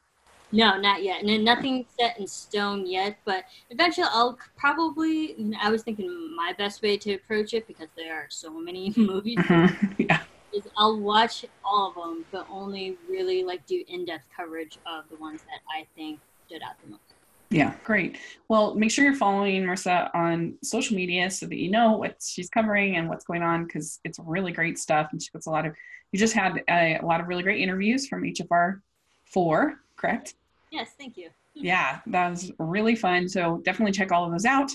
[0.56, 1.22] No, not yet.
[1.22, 5.36] And nothing set in stone yet, but eventually I'll probably.
[5.62, 9.38] I was thinking my best way to approach it because there are so many movies.
[9.38, 10.01] Mm-hmm.
[10.10, 10.22] yeah.
[10.53, 15.18] Is I'll watch all of them, but only really like do in-depth coverage of the
[15.18, 17.01] ones that I think stood out the most.
[17.49, 18.18] Yeah, great.
[18.47, 22.49] Well, make sure you're following Marisa on social media so that you know what she's
[22.49, 25.10] covering and what's going on because it's really great stuff.
[25.12, 25.76] And she puts a lot of,
[26.14, 28.82] you just had a, a lot of really great interviews from each of our
[29.26, 30.36] four, correct?
[30.76, 31.30] Yes, thank you.
[31.54, 33.30] Yeah, that was really fun.
[33.30, 34.72] So definitely check all of those out.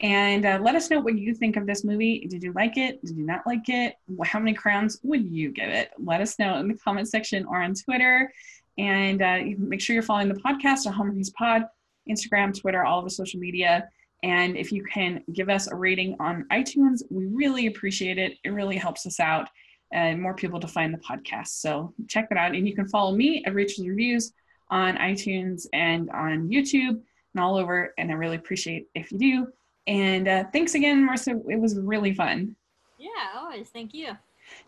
[0.00, 2.26] And uh, let us know what you think of this movie.
[2.28, 3.04] Did you like it?
[3.04, 3.94] Did you not like it?
[4.24, 5.90] How many crowns would you give it?
[5.98, 8.30] Let us know in the comment section or on Twitter.
[8.76, 11.64] And uh, make sure you're following the podcast on Hallmarkies Pod,
[12.08, 13.88] Instagram, Twitter, all of the social media.
[14.22, 18.34] And if you can give us a rating on iTunes, we really appreciate it.
[18.44, 19.48] It really helps us out
[19.92, 21.48] and more people to find the podcast.
[21.48, 22.54] So check that out.
[22.54, 24.32] And you can follow me at Rachel's Reviews
[24.70, 27.00] on iTunes and on YouTube
[27.34, 27.94] and all over.
[27.98, 29.46] And I really appreciate if you do.
[29.86, 31.40] And uh, thanks again, Marisa.
[31.48, 32.54] It was really fun.
[32.98, 33.68] Yeah, always.
[33.68, 34.10] Thank you.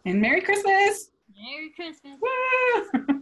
[0.04, 1.10] And Merry Christmas.
[1.36, 2.18] Merry Christmas.
[2.20, 3.06] Woo!